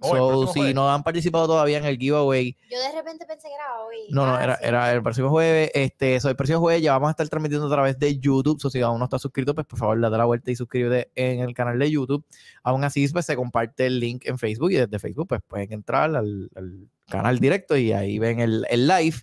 [0.00, 0.74] Oh, so, si jueves.
[0.74, 3.96] no han participado todavía en el giveaway, Yo de repente pensé que era hoy.
[4.10, 4.64] no, no, Ah, era, sí.
[4.64, 5.70] era el próximo jueves.
[5.72, 8.60] Este, so, el próximo jueves ya vamos a estar transmitiendo a través de YouTube.
[8.60, 11.40] So, si aún no estás suscrito, pues por favor date la vuelta y suscríbete en
[11.40, 12.24] el canal de YouTube.
[12.62, 16.14] Aún así, pues se comparte el link en Facebook y desde Facebook, pues pueden entrar
[16.14, 19.16] al, al canal directo y ahí ven el, el live.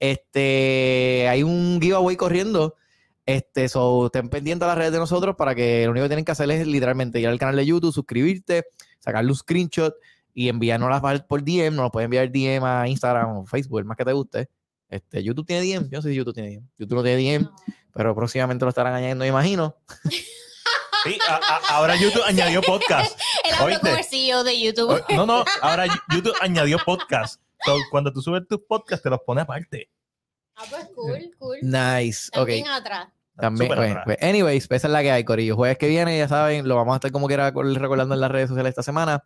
[0.00, 2.74] Este, hay un giveaway corriendo.
[3.26, 6.24] Este, so, estén pendientes a las redes de nosotros para que lo único que tienen
[6.24, 8.66] que hacer es literalmente ir al canal de YouTube, suscribirte,
[9.00, 9.94] sacarle un screenshot
[10.36, 11.74] y enviárnoslas por- por DM.
[11.74, 14.48] Nos lo pueden enviar DM a Instagram o Facebook, el más que te guste.
[14.88, 15.88] Este, YouTube tiene DM.
[15.90, 16.68] Yo no sé si YouTube tiene DM.
[16.76, 17.56] YouTube no tiene DM, No.
[17.94, 19.74] pero próximamente lo estarán añadiendo, me imagino.
[21.04, 23.16] Sí, a- a- ahora YouTube añadió podcast.
[23.44, 23.90] Él habló ¿Oíste?
[23.90, 25.04] con el CEO de YouTube.
[25.10, 27.40] No, no, ahora YouTube añadió podcast.
[27.64, 29.88] So, cuando tú subes tus podcasts, te los pone aparte.
[30.56, 31.58] Ah, pues cool, cool.
[31.62, 32.28] Nice.
[32.30, 32.38] Ok.
[32.48, 33.08] También atrás.
[33.36, 34.02] También, atrás.
[34.04, 35.54] pues, anyways, pues esa es la que hay, Corillo.
[35.54, 38.48] Jueves que viene, ya saben, lo vamos a estar como quiera recordando en las redes
[38.48, 39.22] sociales esta semana.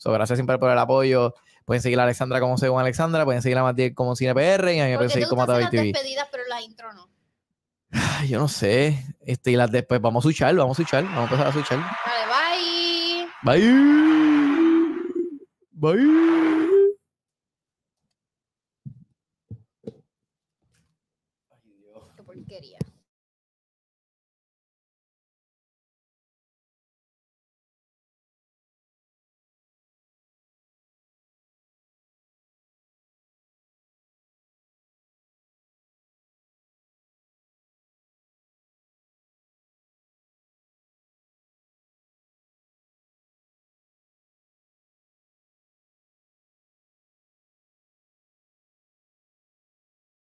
[0.00, 1.34] So, gracias siempre por el apoyo.
[1.66, 4.84] Pueden seguir a Alexandra como Según Alexandra, pueden seguir a Matías como CinePR y a
[4.86, 5.92] mí me pueden seguir como Atavi TV.
[5.92, 6.88] despedidas, pero la intro.
[8.26, 9.04] Yo no sé.
[9.20, 11.78] Este, y las después vamos a switchar, vamos a switchar, vamos a empezar a switchar.
[11.78, 13.60] Vale, bye.
[15.72, 15.96] Bye.
[15.96, 16.39] Bye.